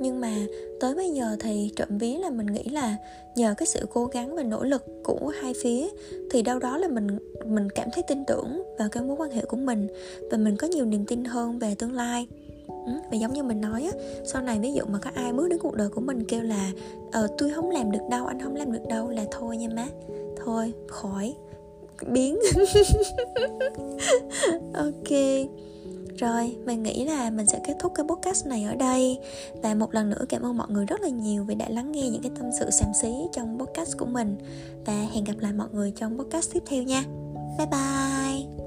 Nhưng 0.00 0.20
mà 0.20 0.34
tới 0.80 0.94
bây 0.94 1.10
giờ 1.10 1.36
thì 1.40 1.72
trộm 1.76 1.98
ví 1.98 2.16
là 2.16 2.30
mình 2.30 2.46
nghĩ 2.46 2.62
là 2.64 2.96
nhờ 3.36 3.54
cái 3.56 3.66
sự 3.66 3.86
cố 3.92 4.06
gắng 4.06 4.36
và 4.36 4.42
nỗ 4.42 4.64
lực 4.64 4.84
của 5.04 5.32
hai 5.40 5.52
phía 5.62 5.88
thì 6.30 6.42
đâu 6.42 6.58
đó 6.58 6.78
là 6.78 6.88
mình 6.88 7.18
mình 7.46 7.70
cảm 7.70 7.88
thấy 7.92 8.04
tin 8.08 8.24
tưởng 8.24 8.62
vào 8.78 8.88
cái 8.88 9.02
mối 9.02 9.16
quan 9.16 9.30
hệ 9.30 9.42
của 9.44 9.56
mình 9.56 9.86
và 10.30 10.38
mình 10.38 10.56
có 10.56 10.66
nhiều 10.66 10.84
niềm 10.84 11.06
tin 11.06 11.24
hơn 11.24 11.58
về 11.58 11.74
tương 11.74 11.92
lai. 11.92 12.26
Ừ, 12.86 12.92
và 13.10 13.16
giống 13.16 13.32
như 13.32 13.42
mình 13.42 13.60
nói 13.60 13.82
á 13.82 13.90
sau 14.24 14.42
này 14.42 14.58
ví 14.58 14.72
dụ 14.72 14.84
mà 14.88 14.98
có 14.98 15.10
ai 15.14 15.32
bước 15.32 15.48
đến 15.48 15.58
cuộc 15.58 15.74
đời 15.74 15.88
của 15.88 16.00
mình 16.00 16.24
kêu 16.24 16.42
là 16.42 16.70
ờ 17.12 17.28
tôi 17.38 17.50
không 17.50 17.70
làm 17.70 17.90
được 17.90 18.02
đâu 18.10 18.26
anh 18.26 18.40
không 18.40 18.56
làm 18.56 18.72
được 18.72 18.86
đâu 18.88 19.10
là 19.10 19.24
thôi 19.30 19.56
nha 19.56 19.68
má. 19.76 19.86
Thôi 20.44 20.72
khỏi. 20.88 21.34
Biến. 22.06 22.38
Ok. 24.74 25.10
Rồi 26.18 26.56
mình 26.64 26.82
nghĩ 26.82 27.04
là 27.04 27.30
mình 27.30 27.46
sẽ 27.46 27.60
kết 27.66 27.76
thúc 27.80 27.92
cái 27.94 28.06
podcast 28.08 28.46
này 28.46 28.64
ở 28.64 28.74
đây. 28.74 29.18
Và 29.62 29.74
một 29.74 29.94
lần 29.94 30.10
nữa 30.10 30.24
cảm 30.28 30.42
ơn 30.42 30.56
mọi 30.56 30.66
người 30.70 30.86
rất 30.86 31.00
là 31.00 31.08
nhiều 31.08 31.44
vì 31.44 31.54
đã 31.54 31.68
lắng 31.68 31.92
nghe 31.92 32.10
những 32.10 32.22
cái 32.22 32.32
tâm 32.38 32.50
sự 32.58 32.70
sàm 32.70 32.88
xí 33.02 33.12
trong 33.32 33.58
podcast 33.58 33.98
của 33.98 34.06
mình. 34.06 34.36
Và 34.86 35.06
hẹn 35.12 35.24
gặp 35.24 35.38
lại 35.38 35.52
mọi 35.52 35.68
người 35.72 35.92
trong 35.96 36.18
podcast 36.18 36.52
tiếp 36.52 36.62
theo 36.66 36.82
nha. 36.82 37.04
Bye 37.58 37.66
bye. 37.66 38.59